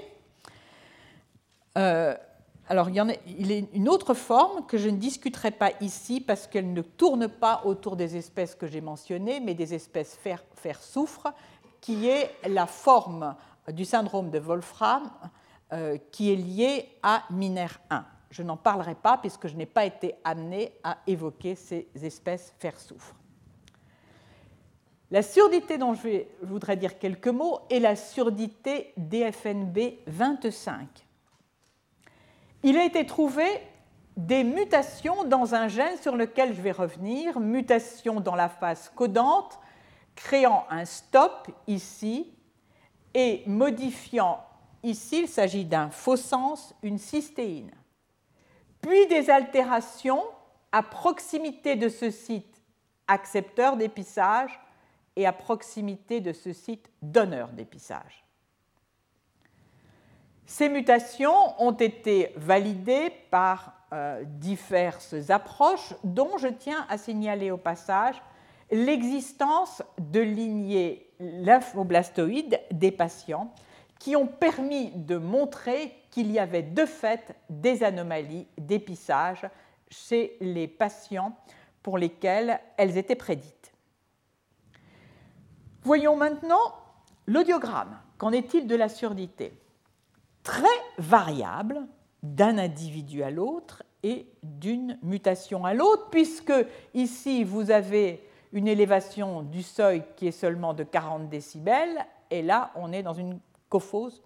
[1.77, 2.15] Euh,
[2.67, 6.21] alors, il y, en a, il une autre forme que je ne discuterai pas ici
[6.21, 10.19] parce qu'elle ne tourne pas autour des espèces que j'ai mentionnées, mais des espèces
[10.55, 11.33] fer-soufre,
[11.81, 13.35] qui est la forme
[13.69, 15.09] du syndrome de Wolfram
[15.71, 18.05] euh, qui est liée à Miner 1.
[18.31, 23.15] Je n'en parlerai pas puisque je n'ai pas été amené à évoquer ces espèces fer-soufre.
[25.11, 30.87] La surdité dont je, voudrais dire quelques mots est la surdité DFNB 25.
[32.63, 33.45] Il a été trouvé
[34.17, 39.59] des mutations dans un gène sur lequel je vais revenir, mutations dans la phase codante,
[40.15, 42.33] créant un stop ici
[43.13, 44.43] et modifiant
[44.83, 47.71] ici, il s'agit d'un faux sens, une cystéine.
[48.81, 50.23] Puis des altérations
[50.71, 52.61] à proximité de ce site
[53.07, 54.59] accepteur d'épissage
[55.15, 58.23] et à proximité de ce site donneur d'épissage.
[60.49, 67.57] Ces mutations ont été validées par euh, diverses approches, dont je tiens à signaler au
[67.57, 68.19] passage
[68.71, 73.53] l'existence de lignées lymphoblastoïdes des patients
[73.99, 79.47] qui ont permis de montrer qu'il y avait de fait des anomalies d'épissage
[79.91, 81.37] chez les patients
[81.83, 83.71] pour lesquels elles étaient prédites.
[85.83, 86.73] Voyons maintenant
[87.27, 89.53] L'audiogramme, qu'en est-il de la surdité?
[90.43, 90.67] Très
[90.97, 91.87] variable
[92.23, 96.53] d'un individu à l'autre et d'une mutation à l'autre, puisque
[96.93, 102.71] ici vous avez une élévation du seuil qui est seulement de 40 décibels, et là
[102.75, 103.39] on est dans une
[103.69, 104.21] cophose,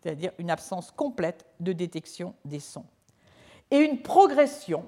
[0.00, 2.86] c'est-à-dire une absence complète de détection des sons.
[3.70, 4.86] Et une progression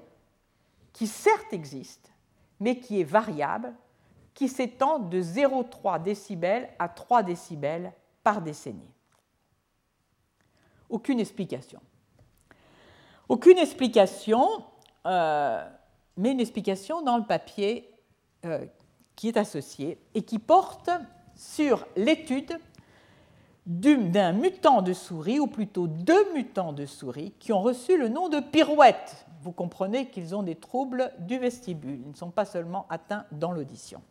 [0.93, 2.11] qui certes existe,
[2.59, 3.73] mais qui est variable,
[4.33, 7.93] qui s'étend de 0,3 décibels à 3 décibels
[8.23, 8.94] par décennie.
[10.89, 11.79] Aucune explication.
[13.27, 14.47] Aucune explication,
[15.05, 15.67] euh,
[16.17, 17.91] mais une explication dans le papier
[18.45, 18.65] euh,
[19.15, 20.89] qui est associé et qui porte
[21.35, 22.59] sur l'étude
[23.65, 28.29] d'un mutant de souris, ou plutôt deux mutants de souris, qui ont reçu le nom
[28.29, 29.25] de pirouette.
[29.41, 33.51] Vous comprenez qu'ils ont des troubles du vestibule, ils ne sont pas seulement atteints dans
[33.51, 34.01] l'audition.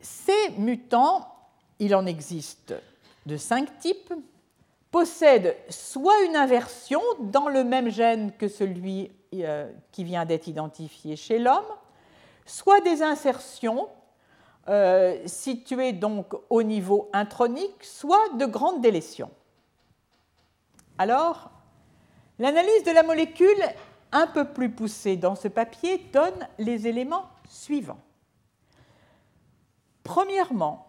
[0.00, 1.26] Ces mutants,
[1.80, 2.74] il en existe
[3.26, 4.12] de cinq types,
[4.90, 11.16] possèdent soit une inversion dans le même gène que celui euh, qui vient d'être identifié
[11.16, 11.64] chez l'homme,
[12.44, 13.88] soit des insertions
[14.68, 19.30] euh, situées donc au niveau intronique, soit de grandes délétions.
[20.98, 21.50] Alors,
[22.38, 23.62] l'analyse de la molécule
[24.12, 28.00] un peu plus poussée dans ce papier donne les éléments suivants.
[30.02, 30.85] Premièrement,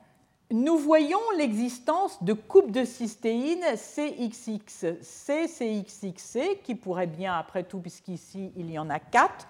[0.52, 8.52] nous voyons l'existence de coupes de cystéine CXXC, CXXC, qui pourraient bien, après tout, puisqu'ici
[8.56, 9.48] il y en a quatre,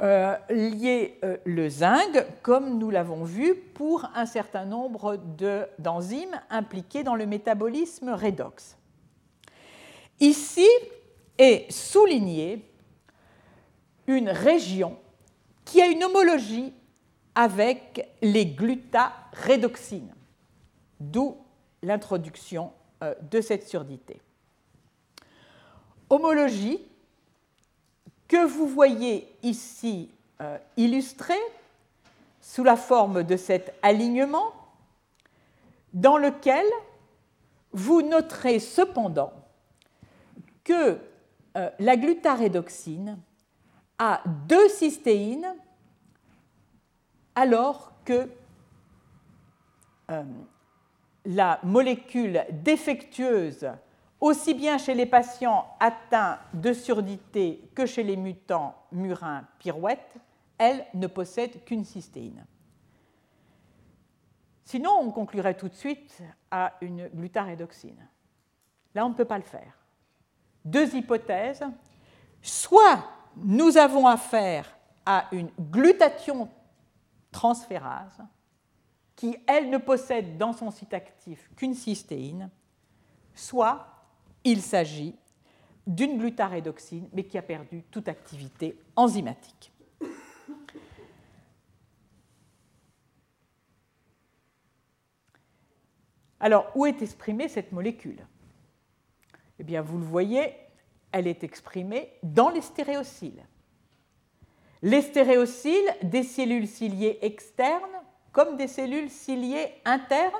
[0.00, 5.18] euh, lier euh, le zinc, comme nous l'avons vu, pour un certain nombre
[5.78, 8.78] d'enzymes impliquées dans le métabolisme redox.
[10.18, 10.68] Ici
[11.36, 12.64] est soulignée
[14.06, 14.96] une région
[15.64, 16.72] qui a une homologie
[17.34, 20.14] avec les glutarédoxines,
[21.10, 21.36] d'où
[21.82, 22.72] l'introduction
[23.02, 24.20] euh, de cette surdité.
[26.08, 26.80] Homologie
[28.28, 30.10] que vous voyez ici
[30.40, 31.34] euh, illustrée
[32.40, 34.52] sous la forme de cet alignement
[35.92, 36.64] dans lequel
[37.72, 39.32] vous noterez cependant
[40.64, 40.98] que
[41.56, 43.18] euh, la glutarédoxine
[43.98, 45.54] a deux cystéines
[47.34, 48.28] alors que
[51.24, 53.68] la molécule défectueuse,
[54.20, 60.16] aussi bien chez les patients atteints de surdité que chez les mutants murins pirouettes,
[60.58, 62.44] elle ne possède qu'une cystéine.
[64.64, 68.08] Sinon, on conclurait tout de suite à une glutarédoxine.
[68.94, 69.76] Là, on ne peut pas le faire.
[70.64, 71.64] Deux hypothèses.
[72.40, 73.04] Soit
[73.36, 76.48] nous avons affaire à une glutathion
[77.30, 78.22] transférase,
[79.16, 82.50] qui, elle, ne possède dans son site actif qu'une cystéine,
[83.34, 83.86] soit
[84.44, 85.14] il s'agit
[85.86, 89.72] d'une glutarédoxine, mais qui a perdu toute activité enzymatique.
[96.40, 98.26] Alors, où est exprimée cette molécule?
[99.60, 100.52] Eh bien, vous le voyez,
[101.12, 103.44] elle est exprimée dans les stéréocyles.
[104.82, 108.01] Les stéréocyles, des cellules ciliées externes
[108.32, 110.32] comme des cellules ciliées internes.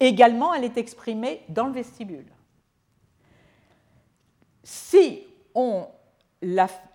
[0.00, 2.26] Également, elle est exprimée dans le vestibule.
[4.62, 5.88] Si on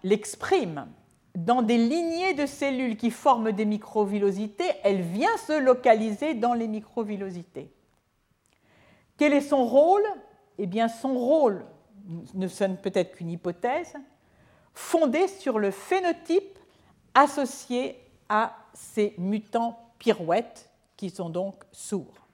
[0.02, 0.88] l'exprime
[1.36, 6.68] dans des lignées de cellules qui forment des microvillosités, elle vient se localiser dans les
[6.68, 7.74] microvillosités.
[9.18, 10.04] Quel est son rôle?
[10.60, 11.66] Eh bien, son rôle
[12.34, 13.94] ne sonne peut-être qu'une hypothèse,
[14.74, 16.60] fondée sur le phénotype
[17.16, 18.00] associé
[18.30, 22.28] à ces mutants pirouettes qui sont donc sourds.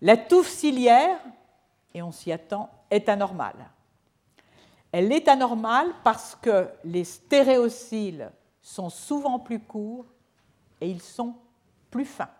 [0.00, 1.18] La touffe ciliaire,
[1.94, 3.70] et on s'y attend, est anormale.
[4.92, 8.30] Elle est anormale parce que les stéréocyles
[8.62, 10.06] sont souvent plus courts
[10.80, 11.34] et ils sont
[11.90, 12.30] plus fins.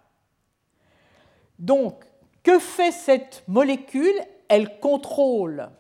[1.58, 2.04] Donc,
[2.42, 4.14] que fait cette molécule?
[4.48, 5.70] Elle contrôle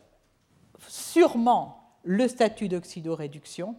[0.88, 3.76] sûrement le statut d'oxydoréduction.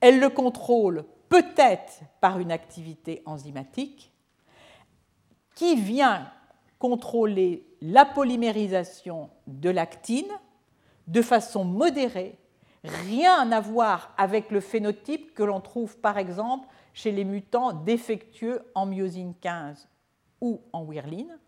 [0.00, 4.12] Elle le contrôle peut-être par une activité enzymatique
[5.54, 6.30] qui vient
[6.78, 10.30] contrôler la polymérisation de l'actine
[11.06, 12.38] de façon modérée,
[12.84, 18.62] rien à voir avec le phénotype que l'on trouve par exemple chez les mutants défectueux
[18.74, 19.88] en myosine 15
[20.40, 21.38] ou en wirline.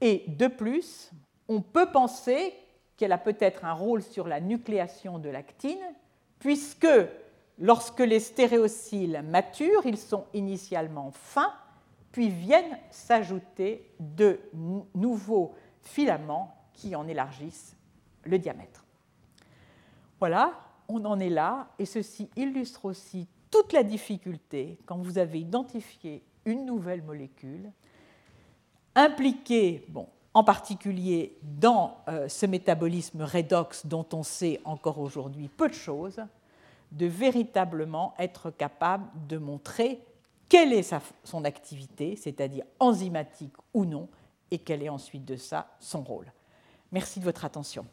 [0.00, 1.10] Et de plus,
[1.48, 2.54] on peut penser
[2.96, 5.78] qu'elle a peut-être un rôle sur la nucléation de l'actine,
[6.38, 6.86] puisque
[7.60, 11.52] lorsque les stéréocyles maturent, ils sont initialement fins,
[12.10, 14.40] puis viennent s'ajouter de
[14.94, 17.76] nouveaux filaments qui en élargissent
[18.24, 18.84] le diamètre.
[20.18, 20.58] Voilà,
[20.88, 26.24] on en est là, et ceci illustre aussi toute la difficulté quand vous avez identifié
[26.44, 27.70] une nouvelle molécule
[28.94, 29.86] impliquée,
[30.34, 36.20] en particulier dans euh, ce métabolisme redox dont on sait encore aujourd'hui peu de choses,
[36.92, 40.00] de véritablement être capable de montrer
[40.48, 40.94] quelle est
[41.24, 44.08] son activité, c'est-à-dire enzymatique ou non,
[44.50, 46.32] et quel est ensuite de ça son rôle.
[46.90, 47.86] Merci de votre attention.